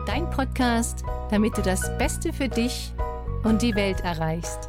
Dein 0.06 0.28
Podcast, 0.30 1.04
damit 1.30 1.56
du 1.56 1.62
das 1.62 1.96
Beste 1.96 2.32
für 2.32 2.48
dich 2.48 2.92
und 3.44 3.62
die 3.62 3.74
Welt 3.74 4.00
erreichst. 4.00 4.68